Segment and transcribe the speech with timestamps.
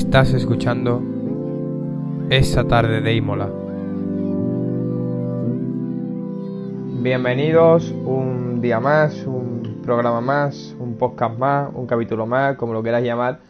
[0.00, 1.02] Estás escuchando
[2.30, 3.50] esa tarde de Imola.
[7.02, 12.82] Bienvenidos un día más, un programa más, un podcast más, un capítulo más, como lo
[12.82, 13.40] quieras llamar,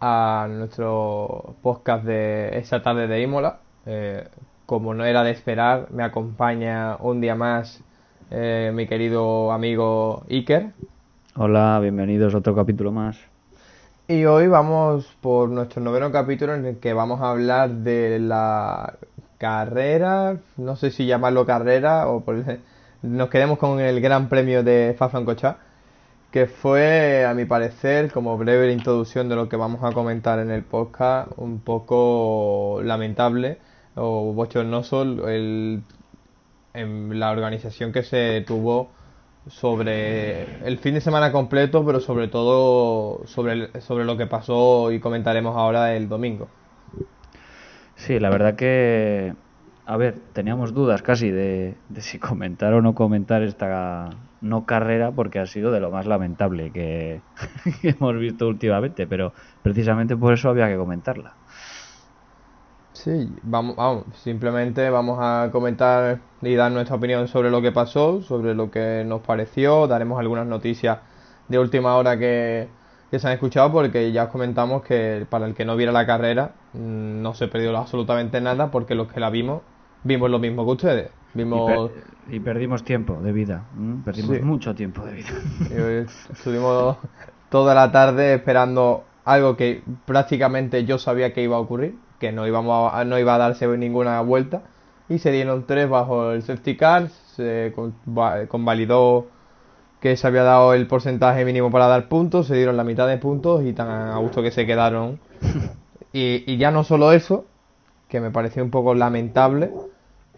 [0.00, 3.58] a nuestro podcast de esa tarde de Imola.
[3.84, 4.28] Eh,
[4.64, 7.82] como no era de esperar, me acompaña un día más
[8.30, 10.70] eh, mi querido amigo Iker.
[11.34, 13.35] Hola, bienvenidos a otro capítulo más.
[14.08, 18.98] Y hoy vamos por nuestro noveno capítulo en el que vamos a hablar de la
[19.36, 22.36] carrera, no sé si llamarlo carrera o por...
[23.02, 25.58] nos quedemos con el Gran Premio de Fafrancochá,
[26.30, 30.52] que fue, a mi parecer, como breve introducción de lo que vamos a comentar en
[30.52, 33.58] el podcast, un poco lamentable
[33.96, 35.82] o bochornoso el,
[36.74, 38.90] en la organización que se tuvo
[39.48, 45.00] sobre el fin de semana completo, pero sobre todo sobre, sobre lo que pasó y
[45.00, 46.48] comentaremos ahora el domingo.
[47.94, 49.34] Sí, la verdad que,
[49.86, 54.10] a ver, teníamos dudas casi de, si comentar o no comentar esta
[54.42, 57.20] no carrera, porque ha sido de lo más lamentable que
[57.82, 61.34] hemos visto últimamente, pero precisamente por eso había que comentarla.
[63.06, 68.20] Sí, vamos, vamos, simplemente vamos a comentar y dar nuestra opinión sobre lo que pasó,
[68.20, 70.98] sobre lo que nos pareció, daremos algunas noticias
[71.46, 72.66] de última hora que,
[73.12, 76.56] se han escuchado porque ya os comentamos que para el que no viera la carrera
[76.72, 79.62] mm, no se perdió absolutamente nada porque los que la vimos
[80.02, 81.10] vimos lo mismo que ustedes.
[81.32, 81.92] Vimos...
[82.28, 83.66] Y, perdimos tiempo de vida,
[84.04, 85.30] perdimos mucho tiempo de vida.
[86.32, 86.96] estuvimos
[87.50, 92.46] toda la tarde esperando algo que prácticamente yo sabía que iba a ocurrir que no,
[92.46, 94.62] íbamos a, no iba a darse ninguna vuelta
[95.08, 97.72] y se dieron tres bajo el safety car, se
[98.48, 99.26] convalidó
[100.00, 103.18] que se había dado el porcentaje mínimo para dar puntos, se dieron la mitad de
[103.18, 105.20] puntos y tan a gusto que se quedaron.
[106.18, 107.44] Y, ya no solo eso,
[108.08, 109.70] que me pareció un poco lamentable,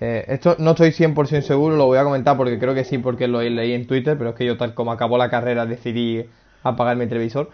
[0.00, 3.28] eh, esto no estoy 100% seguro, lo voy a comentar porque creo que sí, porque
[3.28, 6.24] lo leí en Twitter, pero es que yo tal como acabó la carrera decidí
[6.64, 7.50] apagar mi televisor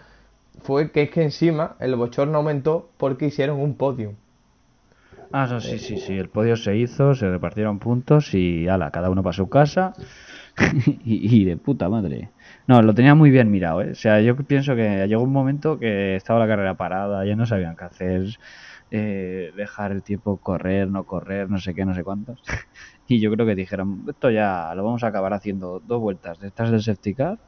[0.61, 4.13] fue que es que encima el bochorno aumentó porque hicieron un podio.
[5.31, 9.23] Ah, sí, sí, sí, el podio se hizo, se repartieron puntos y ala, cada uno
[9.23, 9.93] para su casa
[11.03, 12.29] y, de puta madre.
[12.67, 13.91] No, lo tenía muy bien mirado, ¿eh?
[13.91, 17.45] O sea, yo pienso que llegó un momento que estaba la carrera parada, ya no
[17.45, 18.27] sabían qué hacer,
[18.91, 22.41] eh, dejar el tiempo correr, no correr, no sé qué, no sé cuántos.
[23.07, 26.71] y yo creo que dijeron, esto ya lo vamos a acabar haciendo dos vueltas detrás
[26.71, 27.39] del safety car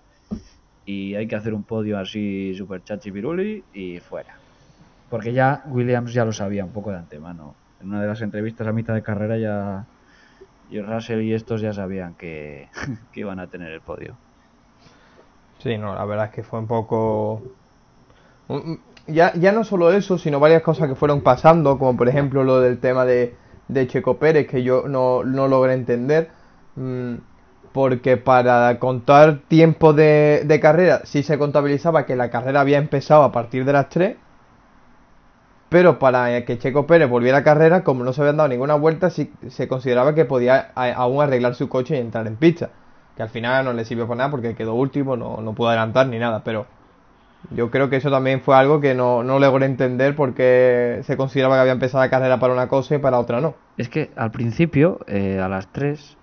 [0.88, 4.38] y hay que hacer un podio así super chachi piruli y fuera.
[5.10, 7.56] Porque ya Williams ya lo sabía un poco de antemano.
[7.82, 9.86] En una de las entrevistas a mitad de carrera ya
[10.70, 12.70] y Russell y estos ya sabían que,
[13.12, 14.16] que iban a tener el podio.
[15.60, 17.44] Sí, no, la verdad es que fue un poco...
[19.08, 22.62] Ya, ya no solo eso, sino varias cosas que fueron pasando, como por ejemplo lo
[22.62, 23.36] del tema de,
[23.68, 26.30] de Checo Pérez, que yo no, no logré entender.
[26.76, 27.16] Mm,
[27.78, 33.32] porque para contar tiempo de, carrera sí se contabilizaba que la carrera había empezado a
[33.32, 34.18] partir de las 3,
[35.70, 39.12] pero para que Checo Pérez volviera a carrera, como no se habían dado ninguna vuelta,
[39.12, 42.72] sí, se consideraba que podía aún arreglar su coche y entrar en pista.
[43.16, 46.18] Que al final no le sirvió para nada porque quedó último, no, pudo adelantar ni
[46.18, 46.66] nada, pero
[47.52, 51.58] yo creo que eso también fue algo que no, no logré entender porque se consideraba
[51.58, 53.54] que había empezado la carrera para una cosa y para otra no.
[53.78, 56.18] Es que al principio, eh, a las 3,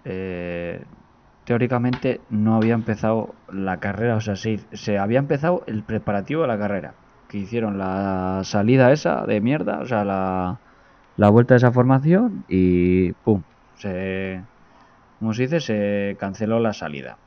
[1.45, 6.59] teóricamente no había empezado la carrera, o sea, se había empezado el preparativo de la
[6.59, 6.95] carrera,
[7.29, 10.59] que hicieron la salida esa de mierda, o sea, la,
[11.17, 13.43] la vuelta de esa formación y pum,
[13.77, 14.41] se,
[15.19, 17.19] como se dice, se canceló la salida.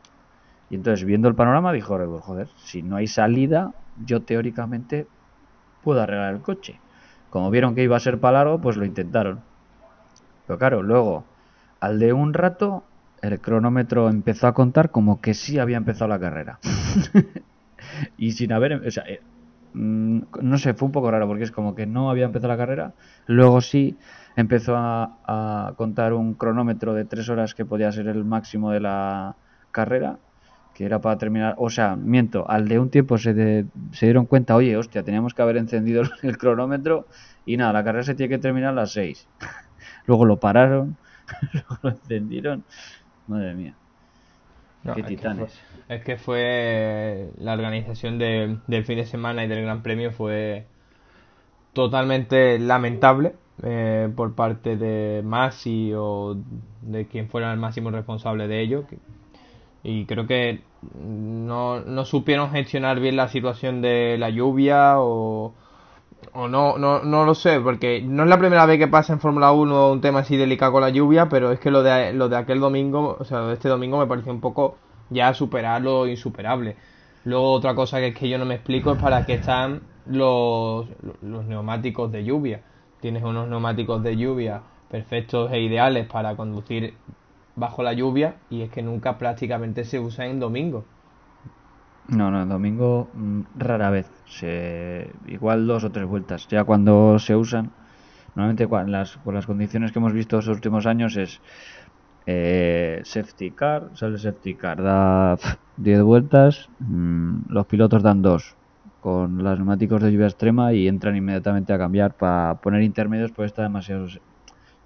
[0.69, 3.71] Y entonces, viendo el panorama, dijo, joder, si no hay salida,
[4.05, 5.07] yo teóricamente
[5.83, 6.79] puedo arreglar el coche.
[7.29, 9.39] Como vieron que iba a ser para largo, pues lo intentaron.
[10.45, 11.23] Pero claro, luego,
[11.79, 12.83] al de un rato,
[13.21, 16.59] el cronómetro empezó a contar como que sí había empezado la carrera.
[18.17, 19.21] y sin haber, o sea, eh,
[19.73, 22.57] mm, no sé, fue un poco raro porque es como que no había empezado la
[22.57, 22.93] carrera,
[23.25, 23.97] luego sí
[24.35, 29.35] empezó a, contar un cronómetro de tres horas que podía ser el máximo de la
[29.71, 30.19] carrera,
[30.75, 34.55] que era para terminar, o sea, miento, al de un tiempo se, se dieron cuenta,
[34.55, 37.07] oye, hostia, teníamos que haber encendido el cronómetro
[37.45, 39.27] y nada, la carrera se tiene que terminar a las seis.
[40.05, 40.97] luego lo pararon,
[41.53, 42.63] luego lo encendieron
[43.27, 43.73] Madre mía.
[44.95, 45.59] Qué titanes.
[45.89, 50.65] es que fue la organización del fin de semana y del Gran Premio fue
[51.73, 56.37] totalmente lamentable eh, por parte de Masi o
[56.81, 58.85] de quien fuera el máximo responsable de ello.
[59.83, 60.61] y creo que
[60.99, 65.53] no, no supieron gestionar bien la situación de la lluvia o,
[66.39, 69.19] O no, no, no lo sé, porque no es la primera vez que pasa en
[69.19, 72.29] Fórmula 1 un tema así delicado con la lluvia, pero es que lo de, lo
[72.29, 74.77] de aquel domingo, o sea, lo de este domingo me pareció un poco
[75.09, 76.75] ya superar lo insuperable.
[77.23, 80.85] Luego otra cosa que es que yo no me explico es para qué están los,
[81.23, 82.61] los neumáticos de lluvia.
[83.01, 84.61] Tienes unos neumáticos de lluvia
[84.91, 86.93] perfectos e ideales para conducir
[87.55, 90.85] bajo la lluvia y es que nunca prácticamente se usa en domingo.
[92.09, 94.09] No, no, en domingo mm, rara vez.
[94.25, 96.47] Se, igual dos o tres vueltas.
[96.47, 97.71] Ya cuando se usan,
[98.35, 101.41] normalmente con las, las condiciones que hemos visto estos últimos años es
[102.25, 105.37] eh, safety car, sale safety car, da
[105.77, 108.55] 10 vueltas, mm, los pilotos dan dos
[108.99, 113.47] con los neumáticos de lluvia extrema y entran inmediatamente a cambiar para poner intermedios, pues
[113.47, 114.07] está demasiado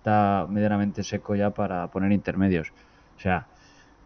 [0.02, 2.74] está medianamente seco ya para poner intermedios.
[3.18, 3.48] O sea,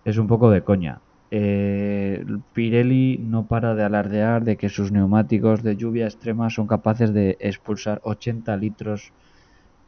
[0.04, 1.00] es un poco de coña.
[1.32, 2.24] Eh,
[2.54, 7.38] Pirelli no para de alardear de que sus neumáticos de lluvia extrema son capaces de
[7.40, 9.14] expulsar 80 litros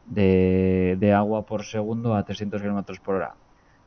[0.04, 3.36] de, agua por segundo a 300 kilómetros por hora.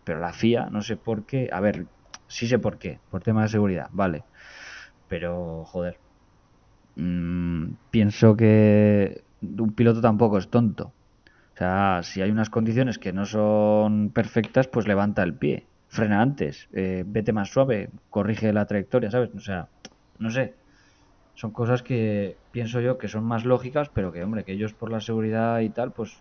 [0.03, 1.88] Pero la FIA, no sé por qué, a ver,
[2.27, 4.24] sí sé por qué, por tema de seguridad, vale.
[5.07, 6.00] Pero, joder,
[6.95, 10.94] mm, pienso que un piloto tampoco es tonto.
[11.56, 16.22] O sea, si hay unas condiciones que no son perfectas, pues levanta el pie, frena
[16.22, 19.30] antes, eh, vete más suave, corrige la trayectoria, ¿sabes?
[19.36, 19.68] O sea,
[20.20, 20.54] no sé.
[21.36, 24.90] Son cosas que pienso yo que son más lógicas, pero que, hombre, que ellos por
[24.90, 26.18] la seguridad y tal, pues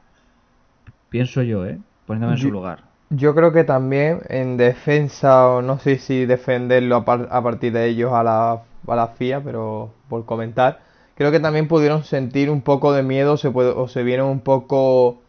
[1.09, 1.79] pienso yo, ¿eh?
[2.07, 2.83] Poniéndome en su lugar.
[3.11, 7.05] Yo creo que también en defensa, o no sé si defenderlo a,
[7.43, 10.81] partir de ellos a la, a la FIA, pero por comentar,
[11.15, 15.21] creo que también pudieron sentir un poco de miedo se o se vieron un poco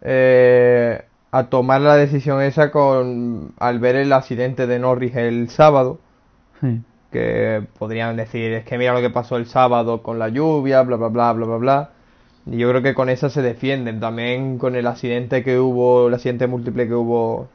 [0.00, 1.04] eh,
[1.34, 5.98] a tomar la decisión esa con al ver el accidente de Norris el sábado.
[7.10, 10.96] Que podrían decir, es que mira lo que pasó el sábado con la lluvia, bla,
[10.96, 11.90] bla, bla, bla, bla, bla.
[12.46, 13.98] Y yo creo que con esa se defienden.
[13.98, 17.48] También con el accidente que hubo, el accidente múltiple que hubo,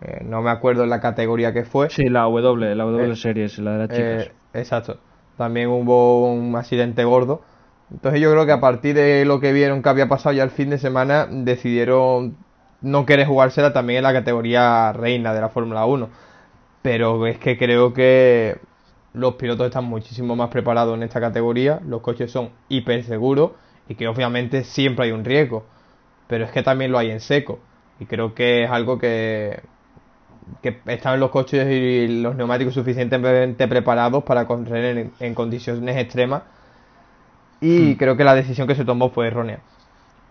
[0.00, 1.90] eh, no me acuerdo en la categoría que fue.
[1.90, 4.30] Sí, la W, la W eh, Series, la de las chicas.
[4.54, 4.98] exacto.
[5.36, 7.42] También hubo un accidente gordo.
[7.90, 10.50] Entonces yo creo que a partir de lo que vieron que había pasado ya el
[10.50, 12.36] fin de semana, decidieron
[12.82, 16.08] no querer jugársela también en la categoría reina de la Fórmula 1.
[16.82, 18.58] Pero es que creo que
[19.14, 23.52] los pilotos están muchísimo más preparados en esta categoría, los coches son hiper seguros
[23.88, 25.64] y que obviamente siempre hay un riesgo.
[26.26, 27.60] Pero es que también lo hay en seco.
[28.00, 29.60] Y creo que es algo que,
[30.62, 36.42] que están los coches y los neumáticos suficientemente preparados para correr en condiciones extremas
[37.62, 37.96] y hmm.
[37.96, 39.60] creo que la decisión que se tomó fue errónea.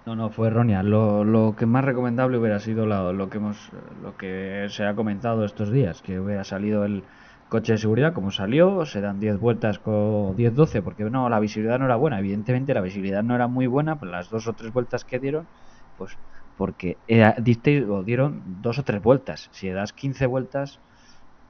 [0.05, 0.81] No, no, fue errónea.
[0.81, 5.45] Lo, lo que más recomendable hubiera sido lo, que hemos, lo que se ha comentado
[5.45, 7.05] estos días, que hubiera salido el
[7.47, 11.77] coche de seguridad como salió, se dan 10 vueltas con 10-12, porque no, la visibilidad
[11.77, 12.17] no era buena.
[12.19, 15.49] Evidentemente la visibilidad no era muy buena, pero las dos o tres vueltas que dieron,
[15.95, 16.17] pues
[16.55, 17.35] porque era,
[17.89, 19.49] o dieron dos o tres vueltas.
[19.51, 20.81] Si das 15 vueltas,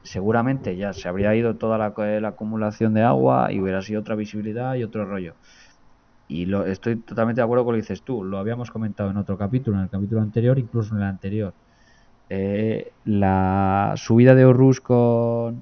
[0.04, 4.16] seguramente ya se habría ido toda la, la acumulación de agua y hubiera sido otra
[4.16, 5.38] visibilidad y otro rollo.
[6.32, 8.24] Y lo, estoy totalmente de acuerdo con lo que dices tú.
[8.24, 11.54] Lo habíamos comentado en otro capítulo, en el capítulo anterior, incluso en el anterior.
[12.30, 14.46] Eh, la subida de
[14.82, 15.62] con,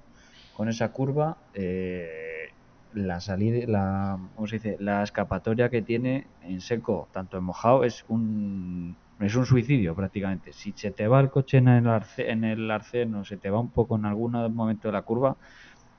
[0.55, 2.51] con esa curva, eh,
[2.93, 4.77] la salida, la, ¿cómo se dice?
[4.79, 10.53] La escapatoria que tiene en seco, tanto en mojado, es un es un suicidio prácticamente.
[10.53, 13.59] Si se te va el coche en el, arce, en el arceno, se te va
[13.59, 15.35] un poco en algún momento de la curva,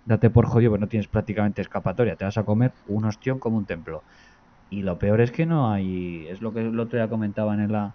[0.05, 2.15] date por jodido, pues no tienes prácticamente escapatoria.
[2.15, 4.05] Te vas a comer un ostión como un templo.
[4.71, 7.73] Y lo peor es que no hay, es lo que el otro día comentaban en
[7.73, 7.93] la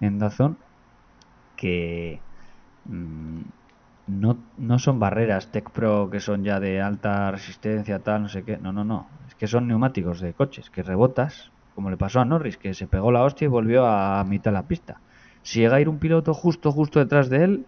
[0.00, 0.58] en Dazón,
[1.56, 2.20] que
[2.84, 3.40] mm,
[4.08, 8.44] no, no son barreras Tech Pro que son ya de alta resistencia, tal, no sé
[8.44, 8.58] qué.
[8.58, 9.06] No, no, no.
[9.28, 12.86] Es que son neumáticos de coches, que rebotas, como le pasó a Norris, que se
[12.86, 15.00] pegó la hostia y volvió a mitad de la pista.
[15.42, 17.66] Si llega a ir un piloto justo, justo detrás de él,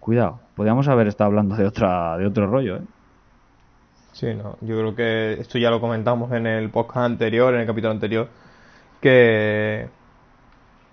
[0.00, 2.82] cuidado, podríamos haber estado hablando de otra, de otro rollo, ¿eh?
[4.12, 7.66] Sí, no, yo creo que esto ya lo comentamos en el podcast anterior, en el
[7.66, 8.28] capítulo anterior,
[9.00, 9.88] que,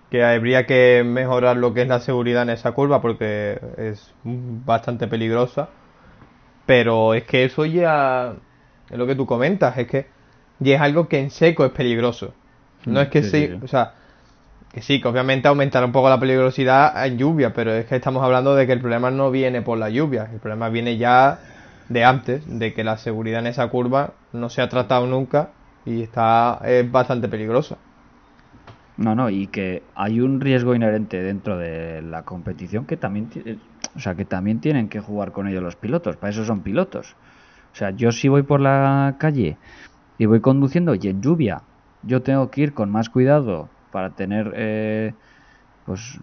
[0.09, 5.07] que habría que mejorar lo que es la seguridad en esa curva porque es bastante
[5.07, 5.69] peligrosa.
[6.65, 8.35] Pero es que eso ya
[8.89, 10.07] es lo que tú comentas, es que
[10.59, 12.33] ya es algo que en seco es peligroso.
[12.85, 13.93] No es que sí, o sea,
[14.71, 18.23] que sí, que obviamente aumentará un poco la peligrosidad en lluvia, pero es que estamos
[18.23, 21.39] hablando de que el problema no viene por la lluvia, el problema viene ya
[21.89, 25.49] de antes, de que la seguridad en esa curva no se ha tratado nunca
[25.85, 27.77] y está es bastante peligrosa.
[28.97, 33.29] No, no, y que hay un riesgo inherente dentro de la competición que también,
[33.95, 37.15] o sea, que también tienen que jugar con ellos los pilotos, para eso son pilotos.
[37.71, 39.57] O sea, yo si voy por la calle
[40.17, 41.61] y voy conduciendo y en lluvia
[42.03, 45.13] yo tengo que ir con más cuidado para tener, eh,
[45.85, 46.19] pues,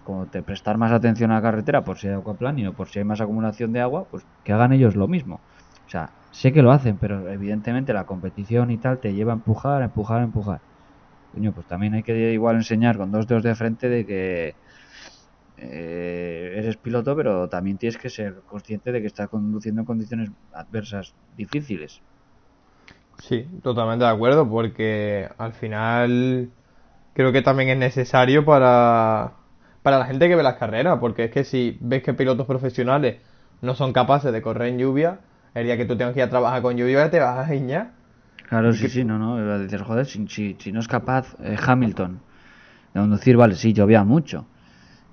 [0.00, 2.88] pues, como te prestar más atención a la carretera por si hay y o por
[2.88, 5.36] si hay más acumulación de agua, pues que hagan ellos lo mismo.
[5.86, 9.36] O sea, sé que lo hacen, pero evidentemente la competición y tal te lleva a
[9.36, 10.62] empujar, a empujar, a empujar.
[11.32, 14.56] Coño, pues también hay que igual enseñar con dos dedos de frente de que
[15.56, 20.30] eh, eres piloto, pero también tienes que ser consciente de que estás conduciendo en condiciones
[20.52, 22.02] adversas difíciles.
[23.16, 26.54] Sí, totalmente de acuerdo, porque al final
[27.14, 29.39] creo que también es necesario para,
[29.82, 33.16] para la gente que ve las carreras, porque es que si ves que pilotos profesionales
[33.62, 35.20] no son capaces de correr en lluvia,
[35.54, 37.92] el día que tú tengas que ir a trabajar con lluvia te vas a giñar.
[38.48, 40.26] Claro, sí, sí, no, no, dices, joder, si,
[40.58, 42.20] si, no es capaz eh, Hamilton
[42.92, 44.46] de conducir, vale, sí, llovía mucho,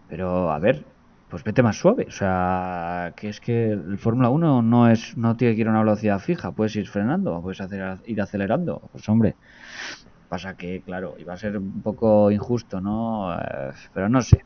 [0.09, 0.83] pero a ver,
[1.29, 2.05] pues vete más suave.
[2.07, 5.71] O sea, que es que el Fórmula 1 no es no tiene que ir a
[5.71, 8.89] una velocidad fija, puedes ir frenando, puedes hacer, ir acelerando.
[8.91, 9.35] Pues hombre,
[10.29, 13.33] pasa que, claro, iba a ser un poco injusto, ¿no?
[13.33, 14.43] Eh, pero no sé.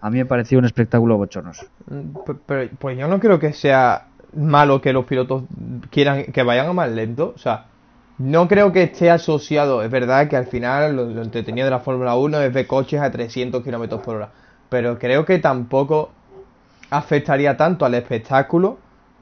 [0.00, 1.66] A mí me pareció un espectáculo bochornoso.
[2.46, 5.44] Pero, pues yo no creo que sea malo que los pilotos
[5.90, 7.32] quieran que vayan a más lento.
[7.34, 7.66] O sea,
[8.18, 9.82] no creo que esté asociado.
[9.82, 13.00] Es verdad que al final lo, lo entretenido de la Fórmula 1 es ver coches
[13.00, 14.30] a 300 kilómetros por hora
[14.74, 16.10] pero creo que tampoco
[16.90, 18.78] afectaría tanto al espectáculo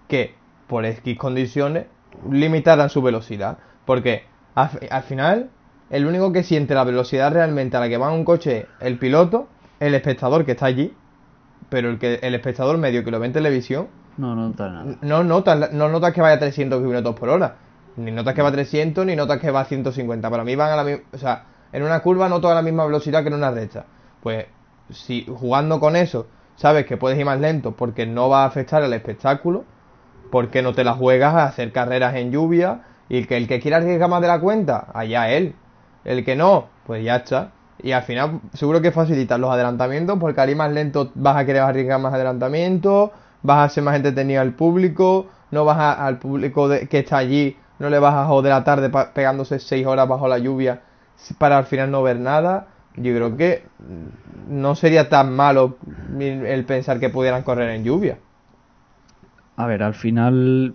[0.09, 0.35] que
[0.67, 1.85] por X condiciones
[2.31, 3.59] limitaran su velocidad.
[3.85, 4.25] Porque
[4.55, 5.51] al, final,
[5.91, 9.47] el único que siente la velocidad realmente a la que va un coche el piloto,
[9.87, 10.95] el espectador que está allí,
[11.69, 14.97] pero el, que, el espectador medio que lo ve en televisión, no nota nada.
[15.01, 17.57] No nota, no nota que vaya a 300 km por hora.
[17.97, 20.31] Ni notas que va a 300, ni notas que va a 150.
[20.31, 21.03] Para mí van a la misma...
[21.13, 23.87] O sea, en una curva no toda la misma velocidad que en una recta.
[24.23, 24.47] Pues
[24.91, 28.83] si jugando con eso sabes que puedes ir más lento porque no va a afectar
[28.83, 29.65] al espectáculo,
[30.31, 33.79] porque no te la juegas a hacer carreras en lluvia y que el que quiera
[33.79, 35.55] arriesgar más de la cuenta, allá él.
[36.05, 37.53] El que no, pues ya está.
[37.83, 41.45] Y al final seguro que facilitas los adelantamientos porque al ir más lento vas a
[41.45, 43.11] querer arriesgar más adelantamientos,
[43.43, 47.91] vas a ser más entretenido al público, no vas al público que está allí, no
[47.91, 50.81] le vas a joder la tarde pegándose 6 horas bajo la lluvia
[51.39, 53.65] para al final no ver nada yo creo que
[54.49, 55.79] no sería tan malo
[56.19, 58.19] el pensar que pudieran correr en lluvia.
[59.57, 60.75] A ver, al final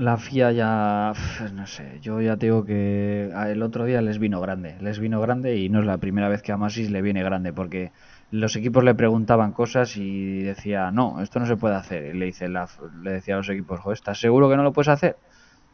[0.00, 1.12] la FIA ya,
[1.52, 5.58] no sé, yo ya tengo que el otro día les vino grande, les vino grande
[5.58, 7.92] y no es la primera vez que a Masis le viene grande porque
[8.30, 12.14] los equipos le preguntaban cosas y decía, no, esto no se puede hacer.
[12.14, 12.66] Y le, dice la,
[13.02, 15.16] le decía a los equipos, ¿estás seguro que no lo puedes hacer?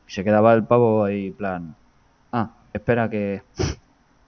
[0.09, 1.77] Y se quedaba el pavo ahí, plan,
[2.33, 3.43] ah, espera que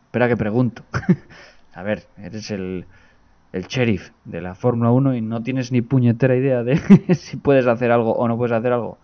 [0.09, 0.85] Espera que pregunto.
[1.75, 2.87] a ver, eres el,
[3.53, 6.79] el sheriff de la Fórmula 1 y no tienes ni puñetera idea de
[7.15, 8.99] si puedes hacer algo o no puedes hacer algo.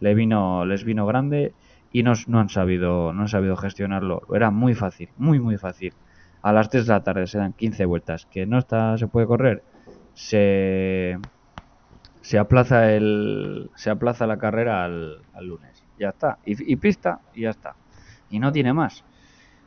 [0.00, 1.54] Le vino, les vino grande
[1.92, 4.22] y no, no, han sabido, no han sabido gestionarlo.
[4.34, 5.94] Era muy fácil, muy muy fácil.
[6.42, 9.26] A las 3 de la tarde se dan 15 vueltas, que no está, se puede
[9.26, 9.62] correr.
[10.14, 11.18] Se,
[12.20, 15.84] se aplaza el, se aplaza la carrera al, lunes.
[15.98, 16.38] Ya está.
[16.44, 17.74] Y, y pista y ya está.
[18.30, 19.04] Y no tiene más.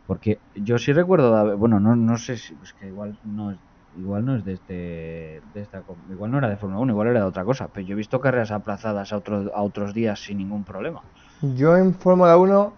[0.07, 3.55] Porque yo sí recuerdo, bueno, no, no sé si, es que igual no
[3.97, 7.19] igual no es de este, de esta, igual no era de Fórmula 1, igual era
[7.21, 10.37] de otra cosa, pero yo he visto carreras aplazadas a otros, a otros días sin
[10.37, 11.01] ningún problema.
[11.41, 12.73] Yo en Fórmula 1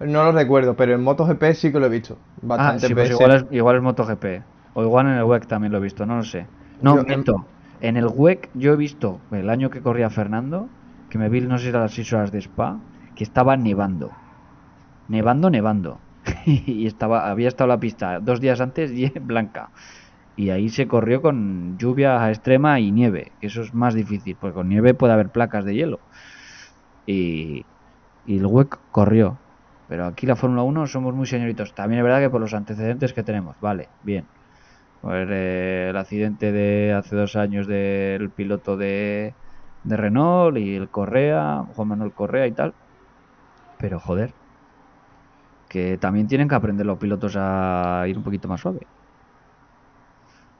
[0.00, 2.18] no lo recuerdo, pero en MotoGP sí que lo he visto.
[2.42, 4.24] Bastante ah, sí, pues igual es, igual es MotoGP.
[4.74, 6.46] O igual en el WEC también lo he visto, no lo sé.
[6.82, 7.46] No, miento.
[7.80, 7.96] En...
[7.96, 10.68] el WEC yo he visto el año que corría Fernando,
[11.10, 12.78] que me vi, no sé si era las 6 horas de Spa,
[13.14, 14.10] que estaba nevando.
[15.08, 15.98] Nevando, nevando.
[16.46, 19.70] y estaba, había estado la pista dos días antes y blanca.
[20.36, 24.54] Y ahí se corrió con lluvia extrema y nieve, que eso es más difícil, porque
[24.54, 26.00] con nieve puede haber placas de hielo.
[27.06, 27.64] Y,
[28.26, 29.38] el WEC corrió.
[29.88, 31.74] Pero aquí la Fórmula 1 somos muy señoritos.
[31.74, 34.24] También es verdad que por los antecedentes que tenemos, vale, bien.
[35.02, 39.34] Pues, eh, el accidente de hace dos años del piloto de,
[39.84, 42.74] de Renault y el Correa, Juan Manuel Correa y tal.
[43.78, 44.32] Pero joder,
[45.68, 48.86] que también tienen que aprender los pilotos a ir un poquito más suave.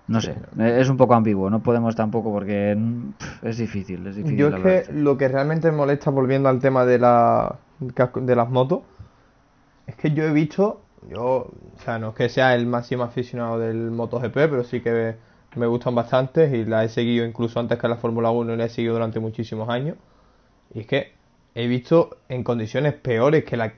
[0.06, 2.76] No sé, es un poco ambiguo, no podemos tampoco porque
[3.42, 4.36] es difícil, es difícil.
[4.36, 8.50] Yo es que lo que realmente me molesta volviendo al tema de, la, de las
[8.50, 8.80] motos,
[9.86, 13.58] es que yo he visto, yo, o sea, no es que sea el máximo aficionado
[13.58, 15.16] del MotoGP, pero sí que
[15.56, 18.64] me gustan bastante y la he seguido incluso antes que la Fórmula 1 y la
[18.64, 19.96] he seguido durante muchísimos años.
[20.74, 21.12] Y es que
[21.54, 23.72] he visto en condiciones peores que la,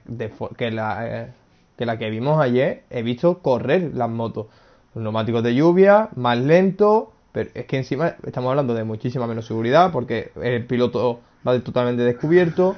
[0.56, 1.33] que, la, eh,
[1.76, 4.47] que la que vimos ayer, he visto correr las motos.
[4.96, 9.46] Los neumáticos de lluvia, más lento, pero es que encima estamos hablando de muchísima menos
[9.46, 12.76] seguridad porque el piloto va totalmente descubierto,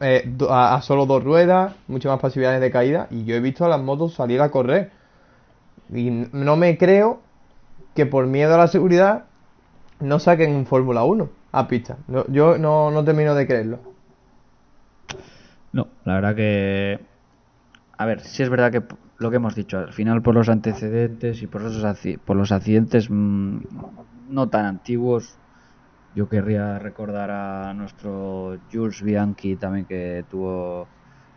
[0.00, 3.06] eh, a, solo dos ruedas, muchas más posibilidades de caída.
[3.10, 4.92] Y yo he visto a las motos salir a correr.
[5.92, 7.20] Y no me creo
[7.94, 9.26] que por miedo a la seguridad
[9.98, 11.98] no saquen un Fórmula 1 a pista.
[12.28, 13.78] yo no, no termino de creerlo.
[15.74, 16.98] No, la verdad que.
[17.98, 18.82] A ver, si es verdad que
[19.20, 21.76] lo que hemos dicho, al final por los antecedentes y por los,
[22.24, 23.58] por los accidentes mm,
[24.30, 25.38] no tan antiguos,
[26.16, 30.88] yo querría recordar a nuestro Jules Bianchi también que tuvo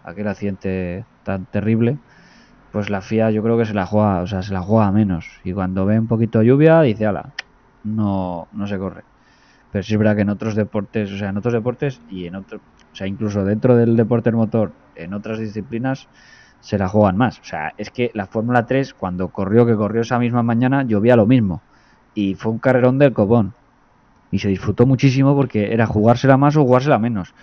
[0.05, 1.97] aquel accidente tan terrible.
[2.71, 5.27] Pues la FIA yo creo que se la juega, o sea, se la juega menos.
[5.43, 7.33] Y cuando ve un poquito de lluvia dice, ala,
[7.83, 9.03] no, no se corre.
[9.71, 12.35] Pero sí es verdad que en otros deportes, o sea, en otros deportes y en
[12.35, 16.07] otros, o sea, incluso dentro del deporte motor, en otras disciplinas,
[16.63, 17.39] se la juegan más.
[17.39, 21.17] O sea, es que la Fórmula 3, cuando corrió, que corrió esa misma mañana, llovía
[21.17, 21.61] lo mismo.
[22.15, 23.53] Y fue un carrerón del copón.
[24.31, 27.33] Y se disfrutó muchísimo porque era jugársela más o jugársela menos.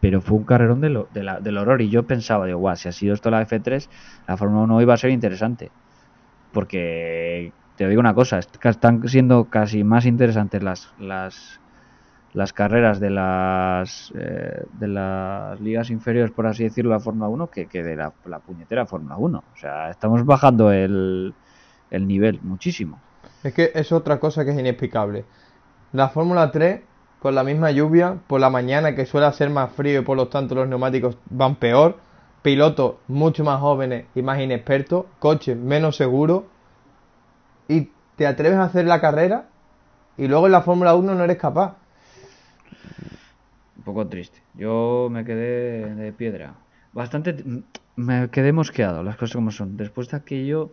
[0.00, 1.82] Pero fue un carrerón del horror.
[1.82, 3.88] Y yo pensaba, digo, guau, si ha sido esto la F3,
[4.26, 5.70] la Fórmula 1 iba a ser interesante.
[6.52, 11.60] Porque te digo una cosa, están siendo casi más interesantes las, las,
[12.34, 17.48] las carreras de las eh, de las ligas inferiores, por así decirlo, la Fórmula 1
[17.48, 19.38] que, que de la, puñetera Fórmula 1.
[19.38, 21.34] O sea, estamos bajando el,
[21.90, 23.00] el nivel muchísimo.
[23.42, 25.24] Es que es otra cosa que es inexplicable.
[25.92, 26.80] La Fórmula 3,
[27.20, 30.28] con la misma lluvia, por la mañana que suele ser más frío y por lo
[30.28, 31.98] tanto los neumáticos van peor,
[32.40, 36.44] pilotos mucho más jóvenes y más inexpertos, coches menos seguros,
[37.68, 39.46] y te atreves a hacer la carrera
[40.16, 41.76] y luego en la Fórmula 1 no eres capaz.
[43.82, 44.38] Un poco triste.
[44.54, 46.54] Yo me quedé de piedra.
[46.92, 47.34] Bastante.
[47.96, 49.76] Me quedé mosqueado, las cosas como son.
[49.76, 50.70] Después de aquello.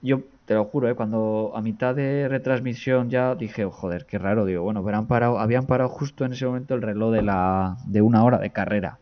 [0.00, 0.94] Yo te lo juro, ¿eh?
[0.94, 4.44] cuando a mitad de retransmisión ya dije, oh, joder, qué raro.
[4.44, 8.00] Digo, bueno, habían parado, habían parado justo en ese momento el reloj de, la, de
[8.00, 8.98] una hora de carrera.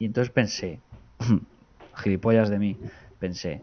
[0.00, 0.80] Y entonces pensé,
[1.94, 2.76] gilipollas de mí,
[3.20, 3.62] pensé,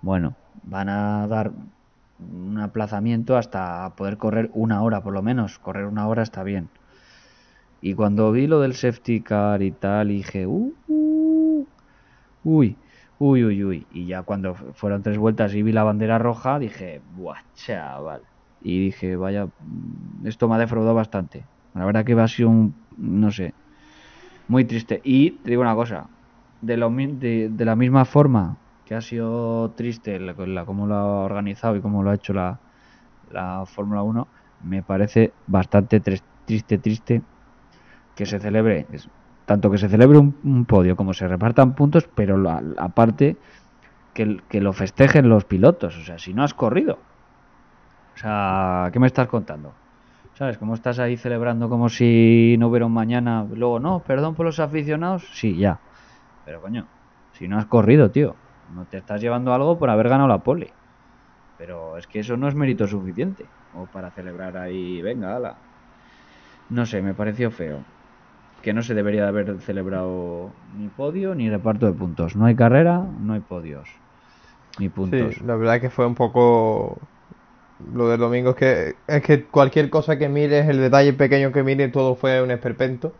[0.00, 1.52] bueno, van a dar
[2.18, 5.58] un aplazamiento hasta poder correr una hora por lo menos.
[5.58, 6.70] Correr una hora está bien.
[7.80, 11.66] Y cuando vi lo del safety car y tal, dije, uh, uh,
[12.44, 12.76] uy,
[13.18, 13.86] uy, uy, uy.
[13.92, 18.22] Y ya cuando fueron tres vueltas y vi la bandera roja, dije, buah, chaval.
[18.60, 21.44] Y dije, vaya, mm, esto me ha defraudado bastante.
[21.74, 23.54] La verdad que va a ser un, no sé,
[24.48, 25.00] muy triste.
[25.04, 26.08] Y te digo una cosa,
[26.60, 31.24] de, lo, de, de la misma forma que ha sido triste la, cómo lo ha
[31.24, 32.58] organizado y cómo lo ha hecho la,
[33.30, 34.26] la Fórmula 1,
[34.64, 37.22] me parece bastante triste, triste
[38.20, 38.86] que se celebre,
[39.46, 42.36] tanto que se celebre un, podio como se repartan puntos, pero
[42.76, 43.38] aparte
[44.12, 46.98] que, lo festejen los pilotos, o sea, si no has corrido.
[48.14, 49.72] O sea, ¿qué me estás contando?
[50.34, 50.58] ¿Sabes?
[50.58, 53.46] ¿Cómo estás ahí celebrando como si no hubiera un mañana?
[53.54, 55.26] Luego, no, perdón por los aficionados.
[55.32, 55.78] Sí, ya.
[56.44, 56.86] Pero coño,
[57.32, 58.36] si no has corrido, tío.
[58.74, 60.74] No te estás llevando algo por haber ganado la pole.
[61.56, 63.46] Pero es que eso no es mérito suficiente.
[63.74, 65.56] O para celebrar ahí, venga, ala.
[66.68, 67.78] No sé, me pareció feo.
[68.62, 72.36] Que no se debería de haber celebrado ni podio ni reparto de puntos.
[72.36, 73.88] No hay carrera, no hay podios.
[74.78, 75.34] Ni puntos.
[75.34, 76.98] Sí, la verdad es que fue un poco
[77.94, 81.62] lo del domingo es que es que cualquier cosa que mires, el detalle pequeño que
[81.62, 83.12] mires, todo fue un esperpento.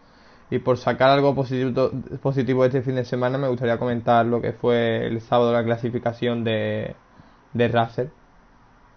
[0.50, 4.52] Y por sacar algo positivo, positivo este fin de semana, me gustaría comentar lo que
[4.52, 6.96] fue el sábado la clasificación de,
[7.52, 8.08] de Russell.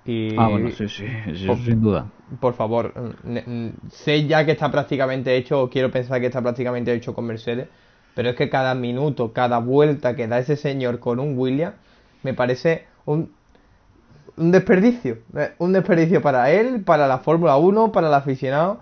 [0.06, 2.08] Y, ah, bueno, sí, sí, sin duda.
[2.40, 2.94] Por favor,
[3.90, 7.68] sé ya que está prácticamente hecho, o quiero pensar que está prácticamente hecho con Mercedes,
[8.16, 11.74] pero es que cada minuto, cada vuelta que da ese señor con un William,
[12.22, 13.32] me parece un,
[14.38, 15.20] un desperdicio.
[15.36, 18.80] Eh, un desperdicio para él, para la Fórmula 1, para el aficionado.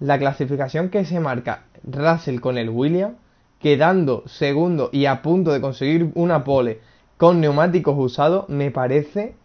[0.00, 3.14] La clasificación que se marca Russell con el Williams,
[3.60, 6.80] quedando segundo y a punto de conseguir una pole
[7.16, 9.36] con neumáticos usados, me parece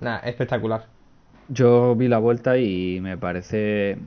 [0.00, 0.88] nada, espectacular.
[1.48, 3.98] Yo vi la vuelta y me parece.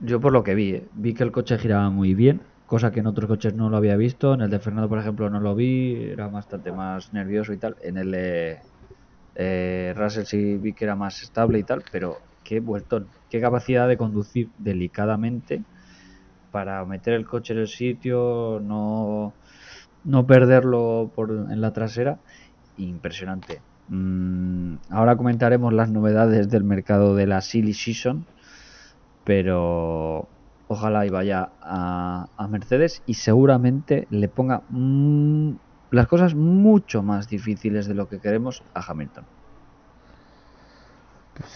[0.00, 3.06] Yo por lo que vi, vi que el coche giraba muy bien, cosa que en
[3.06, 4.34] otros coches no lo había visto.
[4.34, 7.76] En el de Fernando, por ejemplo, no lo vi, era bastante más nervioso y tal.
[7.82, 8.58] En el de
[9.34, 13.88] eh, Russell sí vi que era más estable y tal, pero qué vueltón, qué capacidad
[13.88, 15.64] de conducir delicadamente
[16.50, 19.36] para meter el coche en el sitio, no,
[20.04, 22.20] no perderlo por, en la trasera.
[22.76, 23.62] Impresionante.
[23.88, 28.24] Mm, ahora comentaremos las novedades del mercado de la Silly Season,
[29.24, 30.28] pero
[30.68, 35.52] ojalá y vaya a, Mercedes y seguramente le ponga mm,
[35.90, 39.24] las cosas mucho más difíciles de lo que queremos a Hamilton.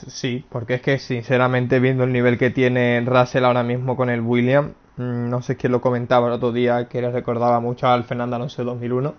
[0.08, 4.20] Sí, porque es que sinceramente viendo el nivel que tiene Russell ahora mismo con el
[4.20, 8.04] William, mm, no sé quién lo comentaba el otro día, que le recordaba mucho al
[8.04, 9.14] Fernando Alonso de 2001.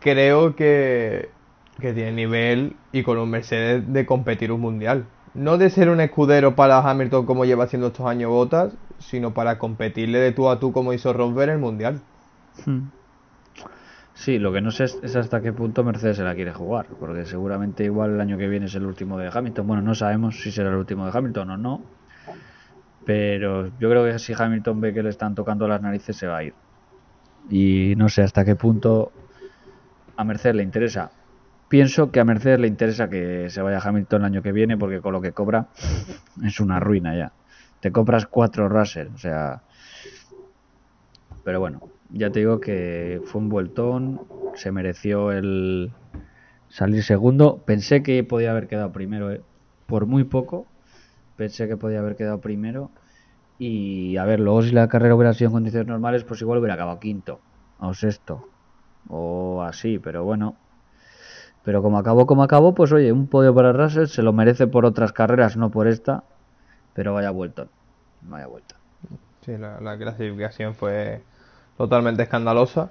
[0.00, 1.30] Creo que,
[1.82, 5.04] que tiene nivel y con un Mercedes de competir un mundial.
[5.34, 9.58] No de ser un escudero para Hamilton como lleva haciendo estos años botas, sino para
[9.58, 12.00] competirle de tú a tú como hizo Rosberg en el mundial.
[12.64, 12.88] Hmm.
[14.14, 17.24] Sí, lo que no sé es hasta qué punto Mercedes se la quiere jugar, porque
[17.24, 19.66] seguramente igual el año que viene es el último de Hamilton.
[19.66, 21.82] Bueno, no sabemos si será el último de Hamilton o no,
[23.04, 26.38] pero yo creo que si Hamilton ve que le están tocando las narices se va
[26.38, 26.54] a ir.
[27.50, 29.12] Y no sé hasta qué punto
[30.16, 31.10] a Mercedes le interesa.
[31.72, 35.00] Pienso que a Mercedes le interesa que se vaya Hamilton el año que viene porque
[35.00, 35.68] con lo que cobra
[36.44, 37.32] es una ruina ya.
[37.80, 39.62] Te compras cuatro Russell, o sea...
[41.42, 41.80] Pero bueno,
[42.10, 44.20] ya te digo que fue un vueltón,
[44.54, 45.92] se mereció el
[46.68, 47.62] salir segundo.
[47.64, 49.40] Pensé que podía haber quedado primero, eh,
[49.86, 50.66] por muy poco.
[51.36, 52.90] Pensé que podía haber quedado primero.
[53.58, 56.74] Y a ver, luego si la carrera hubiera sido en condiciones normales, pues igual hubiera
[56.74, 57.40] acabado quinto
[57.78, 58.46] o sexto
[59.08, 60.58] o así, pero bueno.
[61.64, 64.84] Pero como acabó como acabó, pues oye, un podio para Russell se lo merece por
[64.84, 66.24] otras carreras, no por esta.
[66.94, 67.68] Pero vaya vuelto,
[68.22, 68.76] vaya vuelta.
[69.44, 71.22] Sí, la, la clasificación fue
[71.76, 72.90] totalmente escandalosa.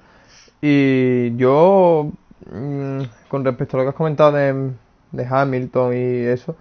[0.62, 2.12] Y yo,
[2.52, 6.56] mm, con respecto a lo que has comentado de, Hamilton y eso,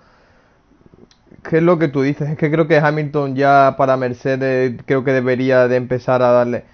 [1.49, 2.29] ¿qué es lo que tú dices?
[2.31, 6.65] Es que creo que Hamilton ya para Mercedes creo que debería de empezar a darle...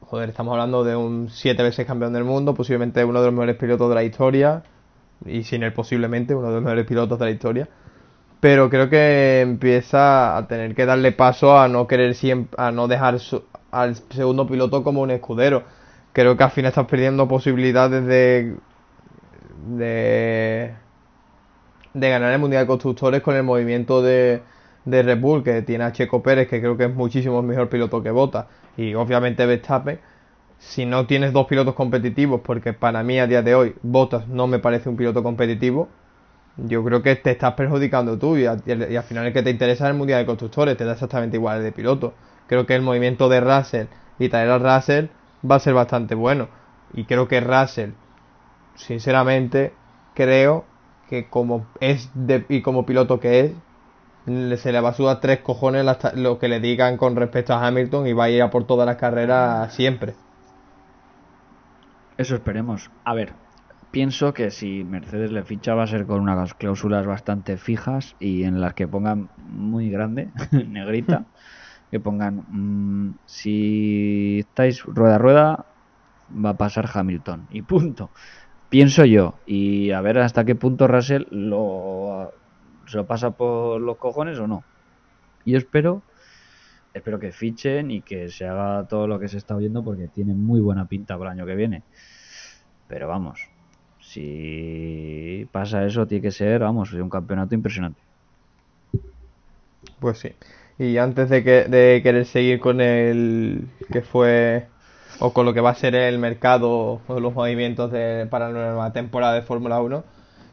[0.00, 3.56] Joder, estamos hablando de un siete veces campeón del mundo, posiblemente uno de los mejores
[3.56, 4.62] pilotos de la historia,
[5.26, 7.68] y sin él posiblemente uno de los mejores pilotos de la historia.
[8.40, 12.88] Pero creo que empieza a tener que darle paso a no querer siempre, a no
[12.88, 15.62] dejar su, al segundo piloto como un escudero.
[16.12, 18.56] Creo que al final estás perdiendo posibilidades de,
[19.76, 20.74] de,
[21.94, 24.42] de ganar el Mundial de Constructores con el movimiento de,
[24.84, 28.02] de Red Bull, que tiene a Checo Pérez, que creo que es muchísimo mejor piloto
[28.02, 30.00] que Bota, y obviamente Verstappen.
[30.62, 34.46] Si no tienes dos pilotos competitivos, porque para mí a día de hoy Bottas no
[34.46, 35.88] me parece un piloto competitivo,
[36.56, 39.84] yo creo que te estás perjudicando tú y, y al final el que te interesa
[39.84, 42.14] es el Mundial de Constructores, te da exactamente igual de piloto
[42.52, 43.86] creo que el movimiento de Russell
[44.18, 45.06] y traer a Russell
[45.48, 46.48] va a ser bastante bueno.
[46.92, 47.92] Y creo que Russell,
[48.74, 49.72] sinceramente,
[50.14, 50.66] creo
[51.08, 52.10] que como es
[52.50, 56.60] y como piloto que es, se le va a sudar tres cojones lo que le
[56.60, 60.14] digan con respecto a Hamilton y va a ir a por todas las carreras siempre.
[62.22, 62.88] Eso esperemos.
[63.02, 63.32] A ver,
[63.90, 68.44] pienso que si Mercedes le ficha va a ser con unas cláusulas bastante fijas y
[68.44, 70.30] en las que pongan muy grande,
[70.68, 71.24] negrita,
[71.90, 75.66] que pongan mm, si estáis rueda a rueda
[76.32, 78.10] va a pasar Hamilton y punto.
[78.68, 79.34] Pienso yo.
[79.44, 82.30] Y a ver hasta qué punto Russell lo
[82.86, 84.62] se lo pasa por los cojones o no.
[85.44, 86.02] Y espero
[86.94, 90.34] espero que fichen y que se haga todo lo que se está oyendo porque tiene
[90.34, 91.82] muy buena pinta para el año que viene
[92.92, 93.40] pero vamos
[94.00, 98.02] si pasa eso tiene que ser vamos un campeonato impresionante
[99.98, 100.32] pues sí
[100.78, 104.66] y antes de, que, de querer seguir con el que fue
[105.20, 108.72] o con lo que va a ser el mercado o los movimientos de, para la
[108.72, 110.04] nueva temporada de Fórmula 1,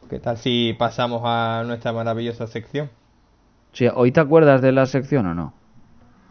[0.10, 2.89] ¿qué tal si pasamos a nuestra maravillosa sección?
[3.73, 5.54] Sí, ¿Hoy te acuerdas de la sección o no?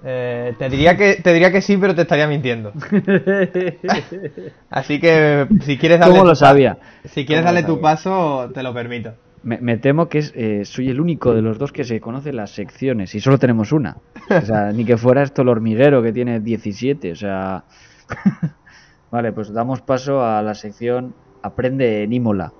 [0.04, 2.72] Eh, te, diría que, te diría que sí, pero te estaría mintiendo.
[4.70, 6.78] Así que si quieres darle, lo sabía?
[7.04, 9.14] Si quieres darle tu paso, te lo permito.
[9.42, 13.14] Me, temo que eh, soy el único de los dos que se conoce las secciones
[13.14, 13.96] y solo tenemos una.
[14.30, 17.12] O sea, ni que fuera esto el hormiguero que tiene 17.
[17.12, 17.64] O sea.
[19.10, 22.52] vale, pues damos paso a la sección Aprende en Imola.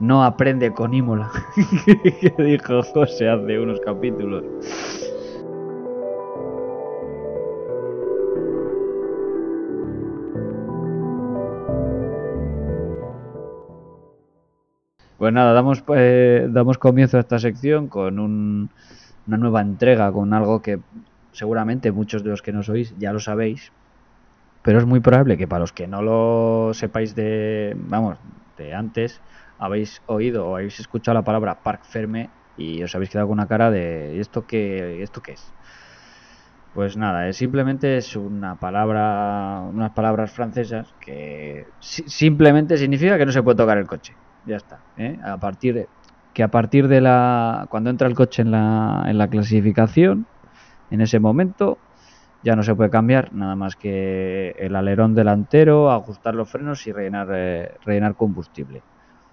[0.00, 1.30] No aprende con Imola.
[2.20, 4.44] que dijo José hace unos capítulos.
[15.16, 20.60] Pues nada, damos, eh, damos comienzo a esta sección con una nueva entrega, con algo
[20.60, 20.80] que
[21.32, 23.72] seguramente muchos de los que nos oís ya lo sabéis,
[24.62, 28.18] pero es muy probable que para los que no lo sepáis de, vamos,
[28.56, 29.22] de antes,
[29.58, 33.48] habéis oído o habéis escuchado la palabra Parc Ferme y os habéis quedado con una
[33.48, 35.54] cara de ¿esto qué, esto qué es?
[36.72, 43.32] Pues nada, es simplemente es una palabra, unas palabras francesas que simplemente significa que no
[43.32, 44.80] se puede tocar el coche ya está.
[44.96, 45.18] ¿eh?
[45.24, 45.88] A partir de,
[46.32, 50.26] que a partir de la cuando entra el coche en la, en la clasificación,
[50.90, 51.78] en ese momento
[52.42, 56.92] ya no se puede cambiar nada más que el alerón delantero, ajustar los frenos y
[56.92, 58.82] rellenar, eh, rellenar combustible.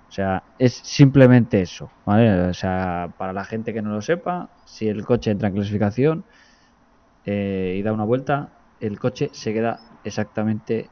[0.07, 2.49] O sea, es simplemente eso, ¿vale?
[2.49, 6.23] O sea, para la gente que no lo sepa, si el coche entra en clasificación
[7.25, 8.49] eh, y da una vuelta,
[8.79, 10.89] el coche se queda exactamente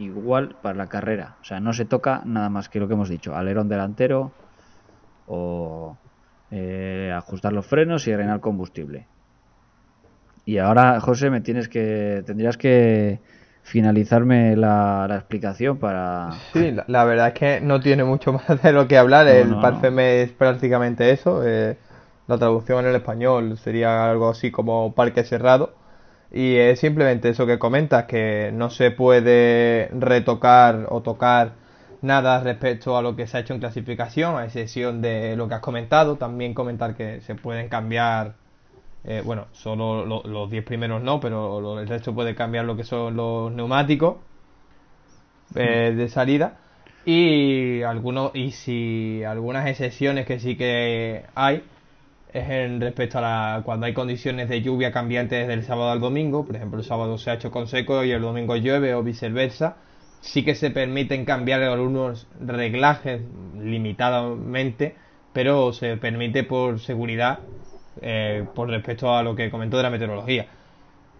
[0.00, 1.36] igual para la carrera.
[1.40, 4.32] O sea, no se toca nada más que lo que hemos dicho, alerón delantero
[5.26, 5.96] o
[6.50, 9.06] eh, ajustar los frenos y drenar combustible.
[10.44, 13.20] Y ahora, José, me tienes que, tendrías que
[13.62, 16.30] finalizarme la, explicación para...
[16.52, 19.28] Sí, la, verdad es que no tiene mucho más de lo que hablar.
[19.28, 21.42] el no, es prácticamente eso.
[21.46, 21.76] Eh,
[22.26, 25.74] la traducción en el español sería algo así como parque cerrado.
[26.32, 31.54] Y es simplemente eso que comentas, que no se puede retocar o tocar
[32.02, 35.54] nada respecto a lo que se ha hecho en clasificación, a excepción de lo que
[35.54, 36.16] has comentado.
[36.16, 38.34] También comentar que se pueden cambiar,
[39.04, 43.16] eh, bueno, solo los 10 primeros no, pero el resto puede cambiar lo que son
[43.16, 44.16] los neumáticos
[45.54, 46.58] eh, de salida.
[47.04, 51.64] Y, algunos, y si algunas excepciones que sí que hay,
[52.32, 56.44] es en respecto a la, cuando hay condiciones de lluvia cambiantes del sábado al domingo,
[56.44, 59.76] por ejemplo el sábado se ha hecho con seco y el domingo llueve o viceversa,
[60.20, 63.22] sí que se permiten cambiar algunos reglajes
[63.58, 64.94] limitadamente,
[65.32, 67.40] pero se permite por seguridad
[68.00, 70.46] eh, por respecto a lo que comentó de la meteorología.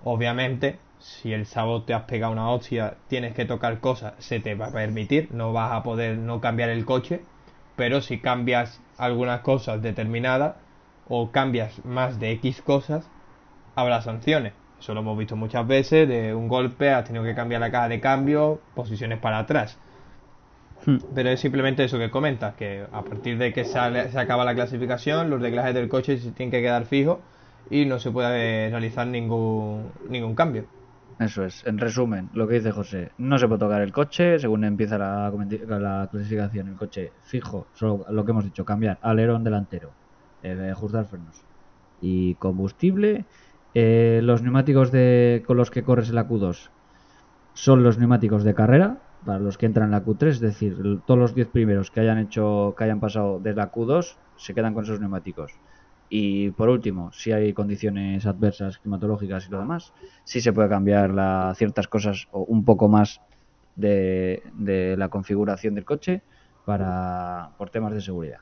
[0.04, 4.54] Obviamente, si el sábado te has pegado una hostia, tienes que tocar cosas, se te
[4.54, 7.22] va a permitir, no vas a poder no cambiar el coche,
[7.76, 10.56] pero si cambias algunas cosas determinadas,
[11.10, 13.10] o cambias más de X cosas,
[13.74, 14.54] habrá sanciones.
[14.78, 17.88] Eso lo hemos visto muchas veces, de un golpe has tenido que cambiar la caja
[17.88, 19.76] de cambio, posiciones para atrás.
[20.86, 20.98] Hmm.
[21.14, 24.54] Pero es simplemente eso que comentas, que a partir de que sale, se acaba la
[24.54, 27.18] clasificación, los reglajes del coche se tienen que quedar fijos
[27.68, 30.64] y no se puede realizar ningún, ningún cambio.
[31.18, 34.64] Eso es, en resumen, lo que dice José, no se puede tocar el coche según
[34.64, 39.90] empieza la, la clasificación, el coche fijo, solo lo que hemos dicho, cambiar alerón delantero,
[40.42, 41.42] eh, ajustar frenos.
[42.00, 43.24] Y combustible,
[43.74, 46.70] eh, los neumáticos de, con los que corres en la Q2
[47.54, 51.20] son los neumáticos de carrera, para los que entran en la Q3, es decir, todos
[51.20, 54.84] los 10 primeros que hayan hecho, que hayan pasado de la Q2 se quedan con
[54.84, 55.52] esos neumáticos.
[56.08, 59.92] Y por último, si hay condiciones adversas climatológicas y lo demás,
[60.24, 63.20] sí se puede cambiar la, ciertas cosas o un poco más
[63.76, 66.22] de, de la configuración del coche
[66.64, 68.40] para por temas de seguridad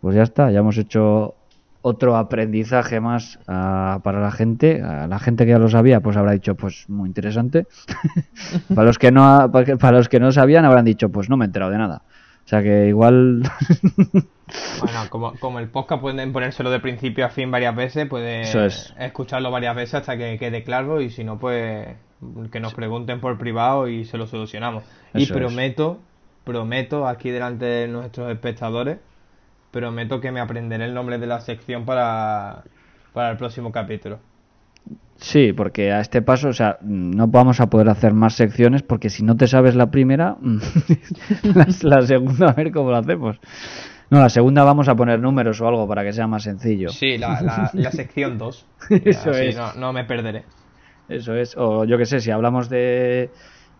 [0.00, 1.34] pues ya está, ya hemos hecho
[1.82, 4.82] otro aprendizaje más ah, para la gente.
[4.82, 7.66] A la gente que ya lo sabía, pues habrá dicho, pues muy interesante.
[8.74, 11.46] para los que no para los que no sabían, habrán dicho, pues no me he
[11.46, 12.02] enterado de nada.
[12.44, 13.42] O sea que igual.
[14.80, 18.44] bueno, como, como el podcast pueden ponérselo de principio a fin varias veces, pueden
[18.98, 21.88] escucharlo varias veces hasta que quede claro y si no, pues
[22.50, 24.84] que nos pregunten por privado y se lo solucionamos.
[25.14, 25.98] y prometo,
[26.44, 28.98] prometo aquí delante de nuestros espectadores
[29.70, 32.64] prometo que me aprenderé el nombre de la sección para,
[33.14, 34.18] el próximo capítulo.
[35.16, 39.10] Sí, porque a este paso, o sea, no vamos a poder hacer más secciones porque
[39.10, 40.36] si no te sabes la primera,
[41.82, 43.38] la, segunda a ver cómo lo hacemos.
[44.08, 46.88] No, la segunda vamos a poner números o algo para que sea más sencillo.
[46.88, 48.66] Sí, la, la, sección 2.
[49.04, 49.56] Eso es.
[49.56, 50.44] No, no me perderé.
[51.08, 51.56] Eso es.
[51.56, 53.30] O yo qué sé, si hablamos de,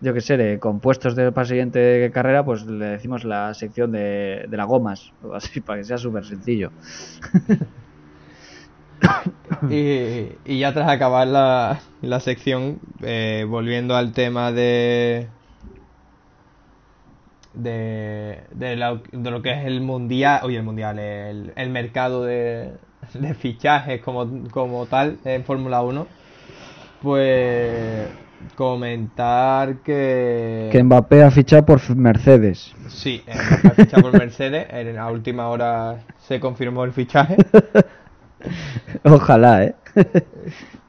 [0.01, 4.45] yo que sé, de compuestos del para siguiente carrera, pues le decimos la sección de,
[4.49, 6.71] de las gomas, así, para que sea súper sencillo.
[9.69, 15.27] y, y, ya tras acabar la, la sección, eh, volviendo al tema de,
[17.53, 22.73] de, de, lo que es el mundial, oye, el mundial, el, el mercado de,
[23.13, 26.07] de fichajes como, como tal en Fórmula 1,
[27.03, 28.09] pues
[28.55, 30.69] comentar que...
[30.71, 32.73] Que Mbappé ha fichado por Mercedes.
[32.87, 34.67] Sí, Mbappé ha fichado por Mercedes.
[34.69, 37.37] En la última hora se confirmó el fichaje.
[39.03, 39.75] Ojalá, ¿eh?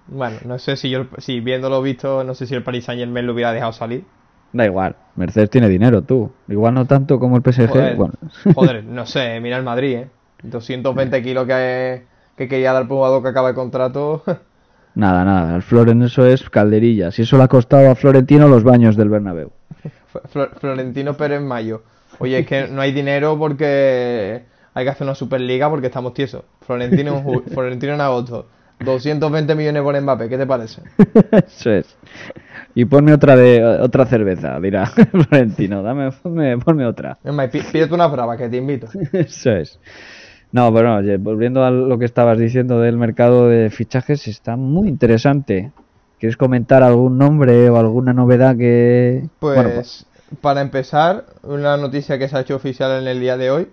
[0.08, 3.26] bueno, no sé si yo, si viéndolo visto, no sé si el Paris Saint Germain
[3.26, 4.04] lo hubiera dejado salir.
[4.52, 6.30] Da igual, Mercedes tiene dinero, tú.
[6.48, 7.68] Igual no tanto como el PSG.
[7.68, 7.96] Joder,
[8.54, 10.10] joder no sé, mira el Madrid, ¿eh?
[10.42, 12.04] 220 kilos que,
[12.36, 14.22] que quería dar por jugador que acaba el contrato.
[14.94, 17.10] Nada, nada, el Floren eso es calderilla.
[17.10, 19.50] Si eso le ha costado a Florentino los baños del Bernabéu.
[20.60, 21.82] Florentino Pérez Mayo.
[22.18, 24.42] Oye, es que no hay dinero porque
[24.74, 26.44] hay que hacer una Superliga porque estamos tiesos.
[26.60, 28.46] Florentino en, Florentino en agosto.
[28.84, 30.82] 220 millones por Mbappé, ¿qué te parece?
[31.46, 31.96] Eso es.
[32.74, 35.82] Y ponme otra de otra cerveza, dirá Florentino.
[35.82, 37.18] Dame, ponme, otra.
[37.70, 38.88] pídete una brava que te invito.
[39.12, 39.78] Eso es.
[40.52, 45.72] No, pero volviendo a lo que estabas diciendo del mercado de fichajes, está muy interesante.
[46.20, 49.24] ¿Quieres comentar algún nombre o alguna novedad que...
[49.40, 50.06] Pues, pues,
[50.40, 53.68] para empezar, una noticia que se ha hecho oficial en el día de hoy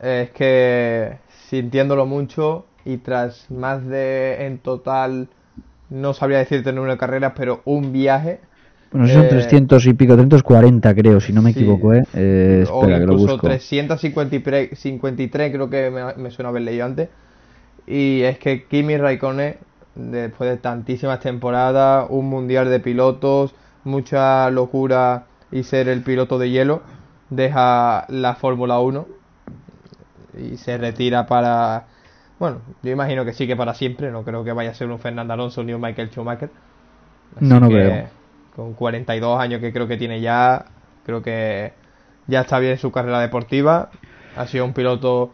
[0.00, 5.28] es que, sintiéndolo mucho y tras más de en total
[5.88, 8.40] no sabría decirte el número de carreras, pero un viaje.
[8.96, 12.00] Bueno, son 300 y pico, 340 creo, si no me equivoco, ¿eh?
[12.00, 13.48] espera, o que lo incluso busco.
[13.48, 17.08] 353 creo que me, me, suena haber leído antes.
[17.86, 19.56] Y es que Kimi Raikkonen,
[19.94, 23.54] después de tantísimas temporadas, un mundial de pilotos,
[23.84, 26.82] mucha locura y ser el piloto de hielo,
[27.28, 29.06] deja la Fórmula 1
[30.38, 31.86] y se retira para...
[32.38, 34.98] Bueno, yo imagino que sí que para siempre, no creo que vaya a ser un
[34.98, 36.50] Fernando Alonso ni un Michael Schumacher.
[37.40, 38.08] no, no creo.
[38.56, 40.64] Con 42 años que creo que tiene ya,
[41.04, 41.74] creo que
[42.26, 43.90] ya está bien su carrera deportiva.
[44.34, 45.32] Ha sido un piloto,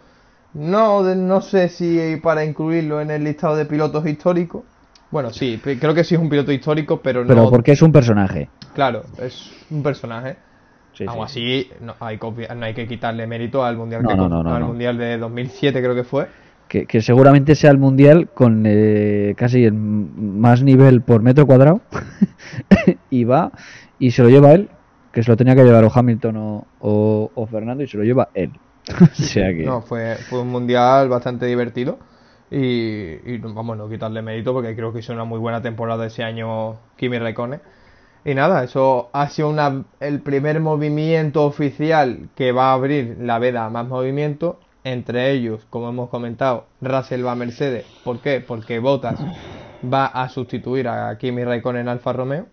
[0.55, 4.65] no, no sé si para incluirlo en el listado de pilotos históricos.
[5.13, 7.29] Bueno, sí, creo que sí es un piloto histórico, pero no.
[7.29, 8.49] Pero porque es un personaje.
[8.75, 10.37] Claro, es un personaje.
[11.07, 12.19] Aún así, no hay,
[12.57, 16.27] no hay que quitarle mérito al mundial, que, al mundial de 2007, creo que fue.
[16.73, 21.83] Que, seguramente sea el mundial con eh, casi el más nivel por metro cuadrado.
[23.11, 23.53] y va
[23.99, 24.71] y se lo lleva él,
[25.13, 28.53] que se lo tenía que llevar o Hamilton o, Fernando, y se lo lleva él.
[29.01, 29.65] o sea que...
[29.65, 31.99] No, fue, fue un mundial bastante divertido.
[32.51, 36.25] Y, y, vamos, no quitarle mérito porque creo que hizo una muy buena temporada ese
[36.25, 37.61] año Kimi Raikkonen.
[38.25, 43.39] Y nada, eso ha sido una, el primer movimiento oficial que va a abrir la
[43.39, 44.57] veda a más movimientos.
[44.85, 47.87] Entre ellos, como hemos comentado, Russell va a Mercedes.
[48.03, 48.41] ¿Por qué?
[48.41, 49.21] Porque Bottas
[49.93, 52.47] va a sustituir a Kimi Raikkonen en Alfa Romeo.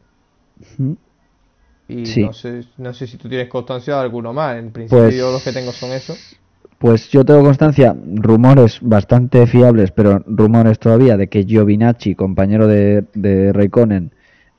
[1.87, 4.57] Y no, sé, no sé si tú tienes constancia de alguno más.
[4.57, 6.37] En principio, pues yo los que tengo son esos.
[6.77, 13.03] Pues yo tengo constancia, rumores bastante fiables, pero rumores todavía, de que Giovinacci, compañero de,
[13.15, 14.11] de Raikkonen,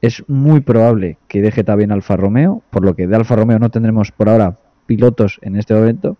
[0.02, 3.70] es muy probable que deje también Alfa Romeo, por lo que de Alfa Romeo no
[3.70, 6.16] tendremos por ahora pilotos en este momento,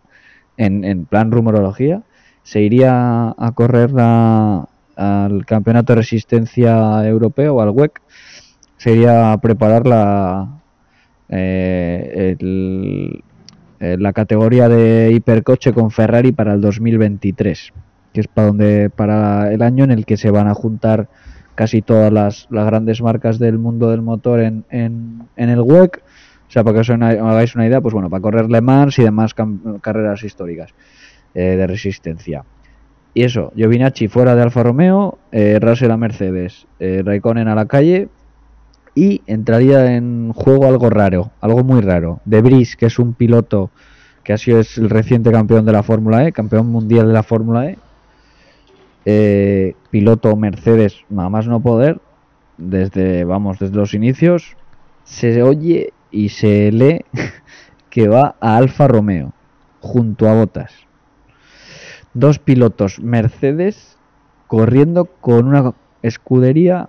[0.61, 2.03] en, plan rumorología.
[2.43, 8.01] Se iría a correr al Campeonato de Resistencia Europeo al WEC,
[8.77, 10.61] se iría a preparar la,
[11.29, 17.73] eh, eh, la categoría de hipercoche con Ferrari para el 2023,
[18.13, 21.09] que es para, donde, para el año en el que se van a juntar
[21.55, 26.03] casi todas las, grandes marcas del mundo del motor en, en, el WEC.
[26.51, 29.05] O sea, para que os hagáis una idea, pues bueno, para correr Le Mans y
[29.05, 29.37] demás
[29.81, 30.75] carreras históricas
[31.33, 32.45] eh, de resistencia.
[33.15, 37.67] Y eso, Giovinacci fuera de Alfa Romeo, eh, Russell a Mercedes, eh, Raikkonen a la
[37.67, 38.09] calle
[38.97, 42.19] y entraría en juego algo raro, algo muy raro.
[42.25, 43.71] De Bris, que es un piloto
[44.25, 47.71] que ha sido el reciente campeón de la Fórmula E, campeón mundial de la Fórmula
[47.71, 47.79] E,
[49.05, 52.01] eh, piloto Mercedes más no poder
[52.59, 54.57] desde vamos desde los inicios
[55.05, 57.05] se oye y se lee
[57.91, 59.33] que va a Alfa Romeo
[59.81, 60.73] junto a Botas
[62.15, 63.99] dos pilotos Mercedes
[64.47, 66.89] corriendo con una escudería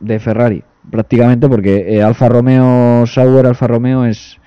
[0.00, 4.38] de Ferrari prácticamente porque eh, Alfa Romeo Sauer Alfa Romeo es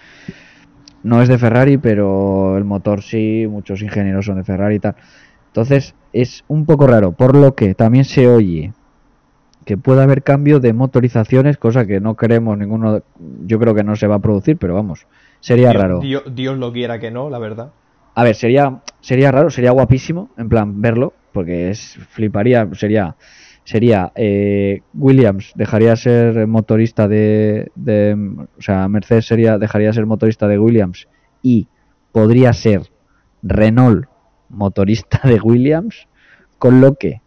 [1.03, 4.95] no es de Ferrari pero el motor sí muchos ingenieros son de Ferrari y tal.
[5.47, 8.73] Entonces es un poco raro, por lo que también se oye
[9.69, 13.03] que puede haber cambio de motorizaciones, cosa que no queremos ninguno,
[13.45, 15.05] yo creo que no se va a producir, pero vamos,
[15.41, 15.99] sería raro.
[15.99, 17.69] Dios, lo quiera que no, la verdad.
[18.15, 23.15] A ver, sería, sería raro, sería guapísimo, en plan, verlo, porque es fliparía, sería,
[23.63, 28.17] sería eh, Williams dejaría ser motorista de, de,
[28.58, 31.08] o sea, Mercedes sería, dejaría ser motorista de Williams
[31.43, 31.67] y
[32.12, 32.89] podría ser
[33.43, 34.08] Renault
[34.49, 36.08] motorista de Williams,
[36.58, 37.21] con lo que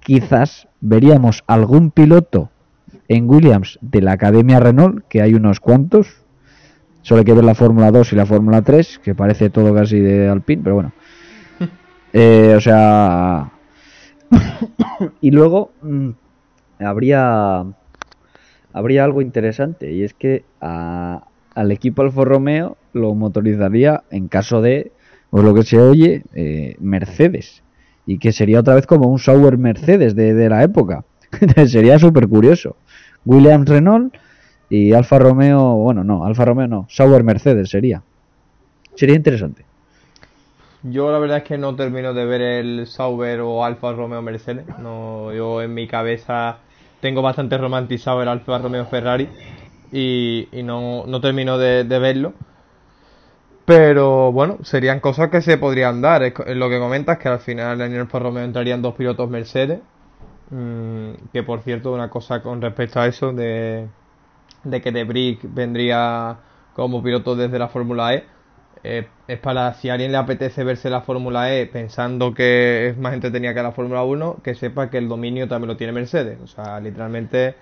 [0.00, 2.50] quizás veríamos algún piloto
[3.08, 6.22] en Williams de la Academia Renault, que hay unos cuantos.
[7.02, 9.98] Solo hay que ver la Fórmula 2 y la Fórmula 3, que parece todo casi
[10.00, 10.92] de Alpine, pero bueno.
[12.12, 13.52] Eh, o sea...
[15.20, 16.10] y luego mm,
[16.80, 17.64] habría
[18.72, 24.92] habría algo interesante y es que al equipo Alfa Romeo lo motorizaría en caso de
[25.30, 27.62] por lo que se oye, eh, Mercedes.
[28.06, 31.04] Y que sería otra vez como un Sauer Mercedes de, la época.
[31.66, 32.76] sería súper curioso.
[33.24, 34.14] Williams Renault
[34.68, 38.02] y Alfa Romeo, bueno, no, Alfa Romeo no, Sauer Mercedes sería.
[38.94, 39.64] Sería interesante.
[40.82, 44.64] Yo la verdad es que no termino de ver el Sauber o Alfa Romeo Mercedes.
[44.80, 46.58] No, yo en mi cabeza
[47.00, 49.28] tengo bastante romantizado el Alfa Romeo Ferrari
[49.92, 52.32] y, no, no termino de verlo.
[53.64, 56.22] Pero bueno, serían cosas que se podrían dar.
[56.22, 59.80] Es, lo que comentas que al final en el Alfa Romeo entrarían dos pilotos Mercedes.
[60.50, 63.86] Mm, que por cierto, una cosa con respecto a eso de,
[64.64, 66.38] de que De Brick vendría
[66.74, 68.24] como piloto desde la Fórmula E.
[68.82, 72.98] eh, es para si a alguien le apetece verse la Fórmula E pensando que es
[72.98, 76.38] más entretenida que la Fórmula 1, que sepa que el dominio también lo tiene Mercedes.
[76.42, 77.54] O sea, literalmente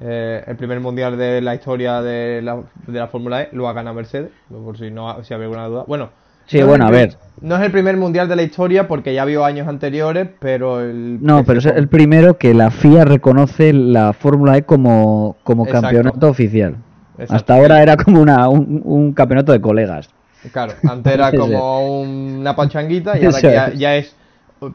[0.00, 3.72] eh, el primer mundial de la historia de la, de la Fórmula E lo ha
[3.72, 5.84] ganado Mercedes, por si no si había alguna duda.
[5.86, 6.10] Bueno,
[6.46, 7.16] Sí, no es bueno, el a ver.
[7.40, 11.22] No es el primer mundial de la historia porque ya había años anteriores, pero el.
[11.22, 15.86] No, pero es el primero que la FIA reconoce la Fórmula E como, como Exacto.
[15.86, 16.76] campeonato oficial.
[17.12, 17.34] Exacto.
[17.34, 20.10] Hasta ahora era como una, un, un campeonato de colegas.
[20.52, 23.78] Claro, antes era como una pachanguita y ahora que ya, es.
[23.78, 24.16] ya es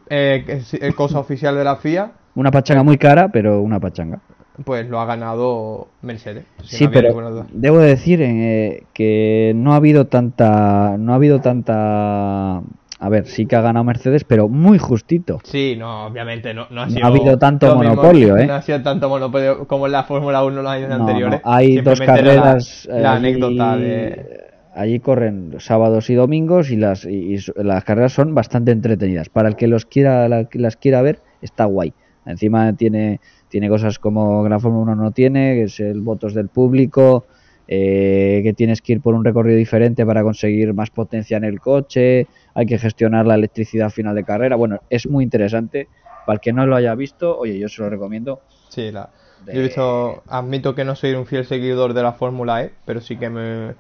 [0.09, 4.19] eh, es cosa oficial de la FIA, Una pachanga muy cara, pero una pachanga.
[4.63, 6.45] Pues lo ha ganado Mercedes.
[6.63, 11.41] si Sí, no pero debo decir eh, que no ha habido tanta, no ha habido
[11.41, 15.39] tanta, a ver, sí que ha ganado Mercedes, pero muy justito.
[15.43, 17.05] Sí, no, obviamente no, no ha No sido.
[17.05, 18.47] ha habido tanto mismo- monopolio, ¿eh?
[18.47, 21.41] No ha sido tanto monopolio como en la Fórmula 1 los años No, anteriores.
[21.43, 22.87] no, hay dos la- carreras.
[22.89, 24.45] La, eh, allí- anécdota de.
[24.77, 29.29] Allí corren sábados y domingos y las, y, las carreras son bastante entretenidas.
[29.29, 31.93] Para el que los quiera, la- las quiera ver, está guay.
[32.25, 33.21] Encima tiene,
[33.55, 37.25] tiene cosas como que la Fórmula 1 no tiene, que es el votos del público,
[37.69, 41.61] eh, que tienes que ir por un recorrido diferente para conseguir más potencia en el
[41.61, 44.57] coche, hay que gestionar la electricidad final de carrera.
[44.57, 45.87] Bueno, es muy interesante.
[46.25, 48.41] Para el que no lo haya visto, oye, yo se lo recomiendo.
[48.67, 49.09] Sí, la.
[49.45, 50.23] de- Yo he visto.
[50.27, 53.73] Admito que no soy un fiel seguidor de la Fórmula E, pero sí que me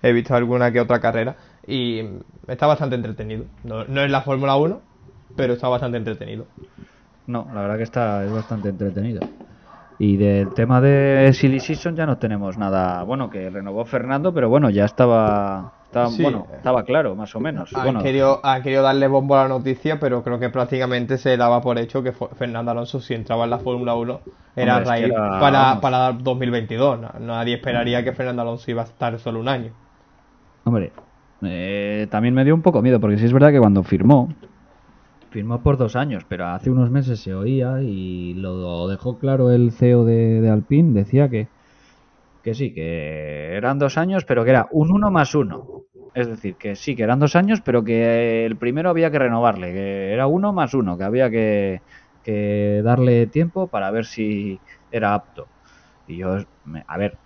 [0.00, 1.34] he visto alguna que otra carrera.
[1.66, 2.02] Y
[2.46, 3.46] está bastante entretenido.
[3.64, 4.80] No, no es la Fórmula 1,
[5.34, 6.46] pero está bastante entretenido.
[7.28, 9.20] No, la verdad que está es bastante entretenido.
[9.98, 13.02] Y del tema de Silly Season ya no tenemos nada.
[13.04, 16.22] Bueno, que renovó Fernando, pero bueno, ya estaba, estaba Sí.
[16.22, 17.74] bueno, estaba claro, más o menos.
[17.74, 21.36] Han, bueno, querido, han querido darle bombo a la noticia, pero creo que prácticamente se
[21.36, 24.20] daba por hecho que Fernando Alonso, si entraba en la Fórmula 1,
[24.56, 27.00] era Hombre, raíz era- para, para 2022.
[27.00, 29.72] No- Nadie esperaría que Fernando Alonso iba a estar solo un año.
[30.64, 30.92] hombre,
[31.42, 34.28] eh, también me dio un poco miedo, porque sí es verdad que cuando firmó,
[35.30, 39.72] firmó por dos años, pero hace unos meses se oía y lo dejó claro el
[39.72, 41.48] CEO de, de Alpine, decía que,
[42.42, 45.84] que sí, que eran dos años, pero que era un uno más uno.
[46.14, 49.72] Es decir, que sí, que eran dos años, pero que el primero había que renovarle,
[49.72, 51.82] que era uno más uno, que había que,
[52.22, 54.58] que darle tiempo para ver si
[54.90, 55.46] era apto.
[56.06, 56.38] Y yo,
[56.86, 57.18] a ver,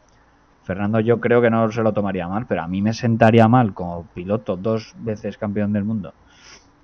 [0.63, 3.75] Fernando yo creo que no se lo tomaría mal, pero a mí me sentaría mal
[3.75, 6.15] como piloto dos veces campeón del mundo.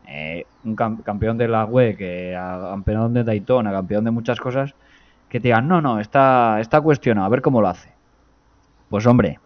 [0.09, 4.75] Eh, un cam- campeón de la UE, que campeón de Daytona, campeón de muchas cosas,
[5.29, 7.91] que te digan, no, no, está, está cuestionado, a ver cómo lo hace.
[8.89, 9.39] Pues hombre,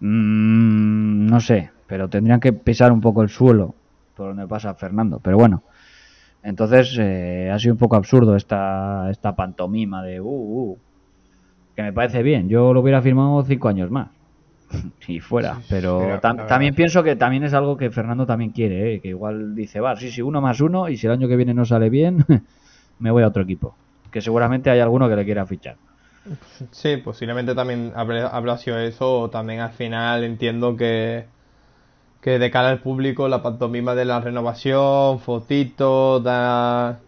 [0.00, 3.76] mm, no sé, pero tendrían que pisar un poco el suelo
[4.14, 5.20] por donde pasa Fernando.
[5.20, 5.64] Pero bueno,
[6.42, 10.82] entonces eh, ha sido un poco absurdo esta, esta pantomima de, uh, uh,
[11.76, 12.48] que me parece bien.
[12.48, 14.19] Yo lo hubiera firmado cinco años más.
[15.08, 15.62] Y fuera,
[15.96, 16.70] Sí, pero sí, la- tam- la verdad.
[16.70, 19.00] también pienso que también es algo que Fernando también quiere, ¿eh?
[19.00, 21.54] que igual dice, va, sí, sí, uno más uno, y si el año que viene
[21.54, 22.24] no sale bien,
[22.98, 23.78] me voy a otro equipo.
[24.10, 25.78] Que seguramente hay alguno que le quiera fichar.
[26.72, 31.30] Sí, posiblemente también habrá, sido eso, o también al final entiendo que,
[32.20, 37.00] que de cara al público la pantomima de la renovación, fotitos, da,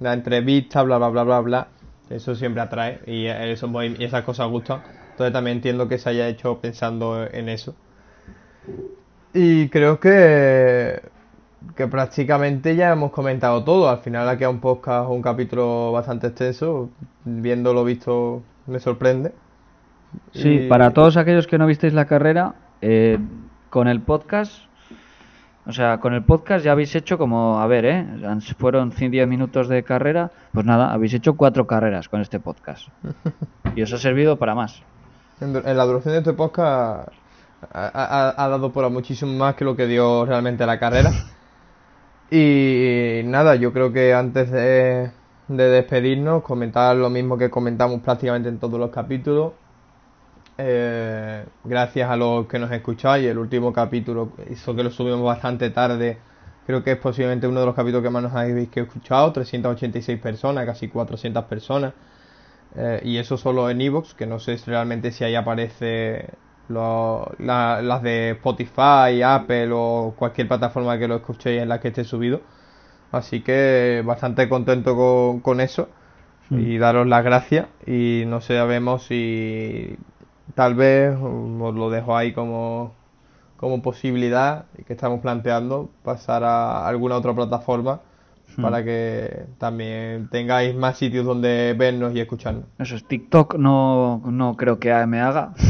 [0.00, 1.72] la entrevista, bla, bla, bla, bla, bla,
[2.10, 4.82] eso siempre atrae y, eso, muy- y esas cosas gustan.
[5.20, 7.74] Entonces también entiendo que se haya hecho pensando en eso.
[9.34, 11.02] Y creo que,
[11.76, 13.90] que prácticamente ya hemos comentado todo.
[13.90, 16.88] Al final ha quedado un podcast, un capítulo bastante extenso.
[17.26, 19.32] Viendo lo visto me sorprende.
[20.32, 23.18] Sí, Y- para todos aquellos que no visteis la carrera, eh,
[23.68, 24.62] con el podcast,
[25.66, 28.06] o sea, con el podcast ya habéis hecho como, a ver, ¿eh?
[28.56, 32.88] Fueron 110 minutos de carrera, pues nada, habéis hecho cuatro carreras con este podcast.
[33.76, 34.82] Y os ha servido para más.
[35.40, 37.08] En, en la duración de este podcast
[37.72, 41.10] ha, ha- ha dado por muchísimo más que lo que dio realmente la carrera.
[42.30, 45.10] Y nada, yo creo que antes de,
[45.48, 49.52] de despedirnos, comentar lo mismo que comentamos prácticamente en todos los capítulos.
[50.58, 55.70] Eh, gracias a los que nos escucháis, el último capítulo hizo que lo subimos bastante
[55.70, 56.18] tarde.
[56.66, 60.20] Creo que es posiblemente uno de los capítulos que más nos habéis que escuchado, 386
[60.20, 61.94] personas, casi 400 personas.
[62.76, 66.30] Eh, y eso solo en Evox, que no sé si realmente si ahí aparece
[66.68, 71.88] lo- la- las de Spotify, Apple o cualquier plataforma que lo escuchéis en la que
[71.88, 72.40] esté subido.
[73.12, 75.88] Así que bastante contento con, con eso
[76.54, 79.96] y daros las gracias y no sabemos si
[80.54, 82.92] tal vez os lo dejo ahí como,
[83.56, 88.00] como posibilidad que estamos planteando pasar a alguna otra plataforma
[88.56, 92.64] para que también tengáis más sitios donde vernos y escucharnos.
[92.78, 95.54] Eso es, TikTok no, no creo que me haga.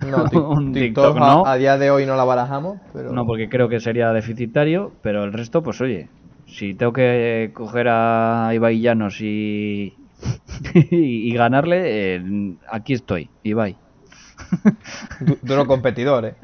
[0.00, 1.44] No, un TikTok, no.
[1.44, 3.12] a, día de hoy no la barajamos, pero...
[3.12, 6.08] No, porque creo que sería deficitario, pero el resto, pues oye,
[6.46, 9.96] si tengo que coger a Ibai Llanos y,
[10.74, 12.22] y, ganarle, eh,
[12.70, 13.76] aquí estoy, Ibai.
[15.20, 16.34] Du- duro competidor, ¿eh?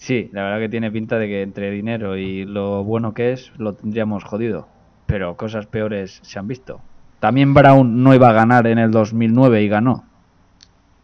[0.00, 3.52] Sí, la verdad que tiene pinta de que entre dinero y lo bueno que es,
[3.58, 4.66] lo tendríamos jodido.
[5.04, 6.80] Pero cosas peores se han visto.
[7.20, 10.04] También Brown no iba a ganar en el 2009 y ganó.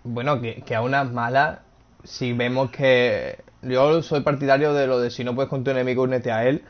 [0.03, 1.59] Bueno, que, que a unas malas,
[2.05, 3.39] si vemos que...
[3.61, 6.63] Yo soy partidario de lo de si no puedes con tu enemigo, únete a él.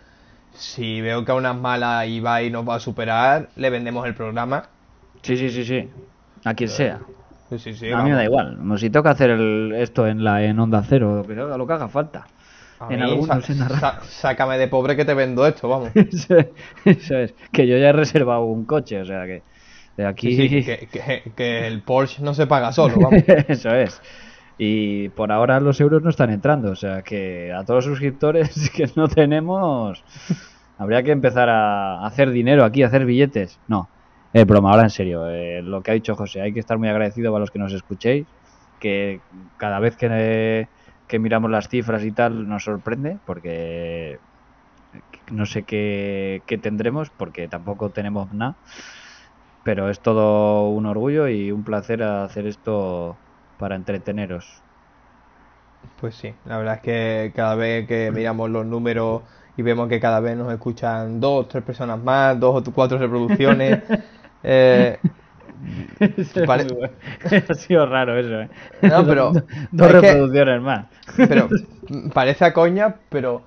[0.52, 4.68] Si veo que a unas malas Ibai nos va a superar, le vendemos el programa.
[5.22, 5.88] Sí, sí, sí, sí.
[6.44, 6.98] A quien sea.
[7.50, 8.56] Sí, sí, sí, a mí me da igual.
[8.66, 11.66] No, Si toca hacer el- esto en la en onda cero, lo que, haga- lo
[11.66, 12.26] que haga falta.
[12.78, 13.58] A en algunos en
[14.02, 15.90] sácame de pobre que te vendo esto, vamos.
[15.94, 16.46] Eso es,
[16.84, 17.34] eso es.
[17.50, 19.42] Que yo ya he reservado un coche, o sea que
[19.96, 20.36] de aquí.
[20.36, 23.22] Que, que- que el Porsche no se paga solo, vamos.
[23.48, 24.02] eso es.
[24.58, 28.70] Y por ahora los euros no están entrando, o sea que a todos los suscriptores
[28.76, 30.02] que no tenemos,
[30.78, 33.58] habría que empezar a hacer dinero aquí, a hacer billetes.
[33.68, 33.88] No,
[34.40, 35.28] es broma, ahora en serio.
[35.28, 37.72] eh, lo que ha dicho José, hay que estar muy agradecido a los que nos
[37.72, 38.26] escuchéis,
[38.78, 39.20] que
[39.56, 40.68] cada vez que,
[41.08, 44.18] que miramos las cifras y tal nos sorprende, porque
[45.30, 48.56] no sé qué, qué tendremos, porque tampoco tenemos nada.
[49.62, 53.16] Pero es todo un orgullo y un placer hacer esto
[53.58, 54.64] para entreteneros.
[56.00, 59.22] Pues sí, la verdad es que cada vez que miramos los números
[59.56, 63.82] y vemos que cada vez nos escuchan dos, tres personas más, dos o cuatro reproducciones,
[64.46, 64.98] eh,
[66.46, 66.66] Pare-
[67.48, 68.48] ha sido raro eso, ¿eh?
[68.82, 70.86] No, pero Do- Dos que- reproducciones más.
[71.16, 71.48] pero
[72.12, 73.42] parece a coña, pero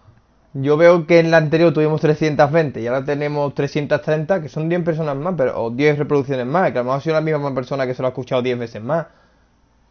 [0.53, 4.83] yo veo que en la anterior tuvimos 320 y ahora tenemos 330, que son 10
[4.83, 7.53] personas más, pero o 10 reproducciones más, que a lo mejor ha sido la misma
[7.53, 9.05] persona que se lo ha escuchado 10 veces más.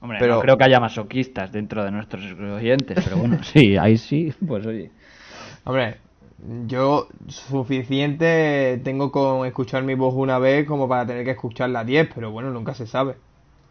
[0.00, 3.96] Hombre, Pero- no creo que haya masoquistas dentro de nuestros oyentes, pero bueno, sí, ahí
[3.96, 4.90] sí, pues oye.
[5.64, 5.98] Hombre,
[6.66, 12.10] yo suficiente tengo con escuchar mi voz una vez como para tener que escucharla 10,
[12.14, 13.16] pero bueno, nunca se sabe.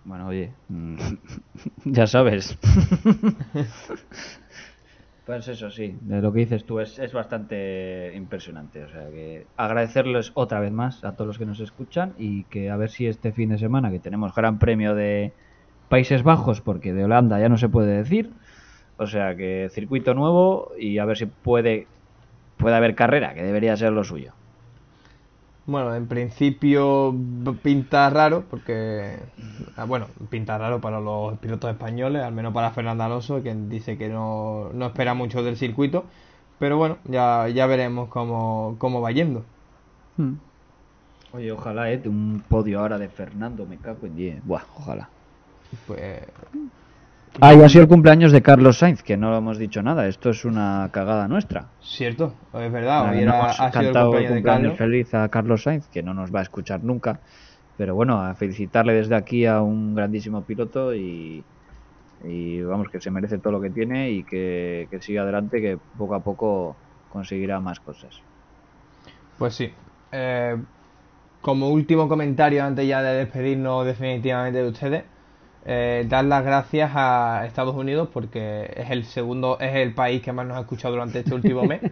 [0.06, 0.98] Bueno, oye, mm,
[1.86, 2.58] ya sabes.
[5.28, 8.86] Pues eso sí, de lo que dices tú es, es bastante impresionante.
[8.86, 12.70] O sea que agradecerles otra vez más a todos los que nos escuchan y que
[12.70, 15.34] a ver si este fin de semana que tenemos gran premio de
[15.90, 18.32] Países Bajos, porque de Holanda ya no se puede decir.
[18.96, 21.88] O sea que circuito nuevo y a ver si puede,
[22.58, 24.34] puede haber carrera, que debería ser lo suyo.
[25.66, 27.14] Bueno, en principio
[27.62, 29.18] pinta raro, porque,
[29.76, 33.98] ah, bueno, pinta raro para los pilotos españoles, al menos para Fernando Alonso, quien dice
[33.98, 36.06] que no, no espera mucho del circuito,
[36.58, 39.44] pero bueno, ya, ya veremos cómo, cómo va yendo.
[41.34, 44.46] Oye, ojalá, eh, un podio ahora de Fernando, me cago en 10.
[44.46, 45.10] Buah, ojalá.
[45.86, 46.22] Pues,
[47.40, 50.08] Ah, y ha sido el cumpleaños de Carlos Sainz, que no lo hemos dicho nada.
[50.08, 51.68] Esto es una cagada nuestra.
[51.82, 54.78] cierto, es verdad, Ah, hoy no era, hemos ha sido el cantado cumpleaños de cumpleaños
[54.78, 57.20] feliz a Carlos Sainz, que no nos va a escuchar nunca.
[57.78, 61.44] Pero bueno, a felicitarle desde aquí a un grandísimo piloto y,
[62.24, 65.78] y vamos, que se merece todo lo que tiene y que, que siga adelante, que
[65.96, 66.76] poco a poco
[67.12, 68.20] conseguirá más cosas.
[69.38, 69.72] Pues sí.
[70.12, 70.58] Eh,
[71.42, 75.04] como último comentario antes ya de despedirnos definitivamente de ustedes,
[75.68, 80.32] eh, dar las gracias a Estados Unidos porque es el segundo, es el país que
[80.32, 81.82] más nos ha escuchado durante este último mes.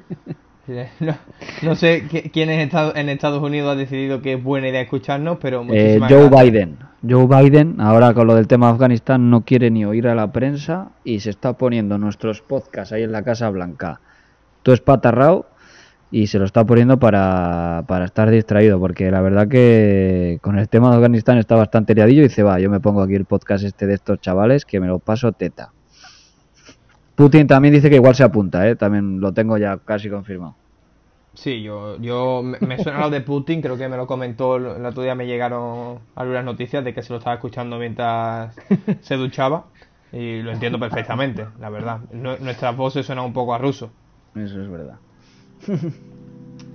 [0.67, 1.13] Eh, No,
[1.61, 5.37] no sé qui- quién Estados, en Estados Unidos ha decidido que es buena idea escucharnos,
[5.39, 6.43] pero Eh, Joe gracias.
[6.43, 6.77] Biden.
[7.07, 10.31] Joe Biden, ahora con lo del tema de Afganistán, no quiere ni oír a la
[10.31, 13.99] prensa y se está poniendo nuestros podcasts ahí en la Casa Blanca.
[14.63, 15.45] Todo espatarrao
[16.11, 20.69] y se lo está poniendo para, para estar distraído, porque la verdad que con el
[20.69, 23.63] tema de Afganistán está bastante liadillo y dice, va, yo me pongo aquí el podcast
[23.63, 25.71] este de estos chavales que me lo paso teta.
[27.15, 28.75] Putin también dice que igual se apunta, ¿eh?
[28.75, 30.55] también lo tengo ya casi confirmado.
[31.33, 35.03] Sí, yo, yo me, suena lo de Putin, creo que me lo comentó el, otro
[35.03, 38.55] día, me llegaron algunas noticias de que se lo estaba escuchando mientras
[39.01, 39.65] se duchaba
[40.13, 41.99] y lo entiendo perfectamente, la verdad.
[42.13, 43.91] Nu- nuestras voces suenan un poco a ruso.
[44.33, 44.95] Eso es verdad.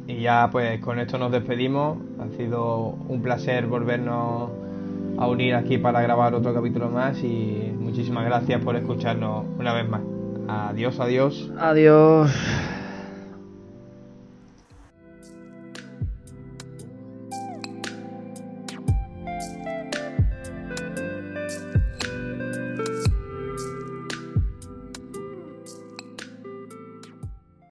[0.07, 4.51] Y ya pues con esto nos despedimos, ha sido un placer volvernos
[5.19, 9.89] a unir aquí para grabar otro capítulo más y muchísimas gracias por escucharnos una vez
[9.89, 10.01] más.
[10.49, 11.53] Adiós, adiós.
[11.59, 12.33] Adiós.